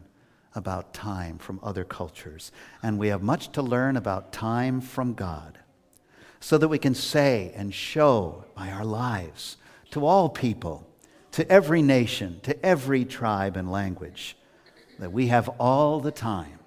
about 0.55 0.95
time 0.95 1.39
from 1.39 1.59
other 1.61 1.83
cultures, 1.83 2.53
and 2.85 3.01
we 3.01 3.09
have 3.09 3.21
much 3.21 3.51
to 3.51 3.63
learn 3.63 3.97
about 3.97 4.33
time 4.33 4.81
from 4.81 5.13
God 5.15 5.59
so 6.39 6.57
that 6.57 6.69
we 6.69 6.79
can 6.79 6.95
say 6.95 7.53
and 7.57 7.75
show 7.75 8.45
by 8.55 8.71
our 8.71 8.85
lives 8.85 9.57
to 9.91 10.07
all 10.07 10.29
people 10.29 10.87
to 11.33 11.51
every 11.51 11.83
nation, 11.83 12.39
to 12.45 12.65
every 12.65 13.05
tribe 13.05 13.57
and 13.57 13.73
language, 13.73 14.37
that 15.01 15.11
we 15.11 15.27
have 15.27 15.49
all 15.59 15.99
the 15.99 16.13
time, 16.13 16.61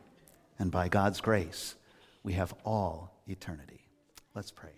and 0.59 0.71
by 0.71 0.89
God's 0.89 1.21
grace, 1.21 1.75
we 2.21 2.33
have 2.33 2.53
all 2.65 3.13
eternity. 3.29 3.76
Let's 4.37 4.51
pray. 4.51 4.76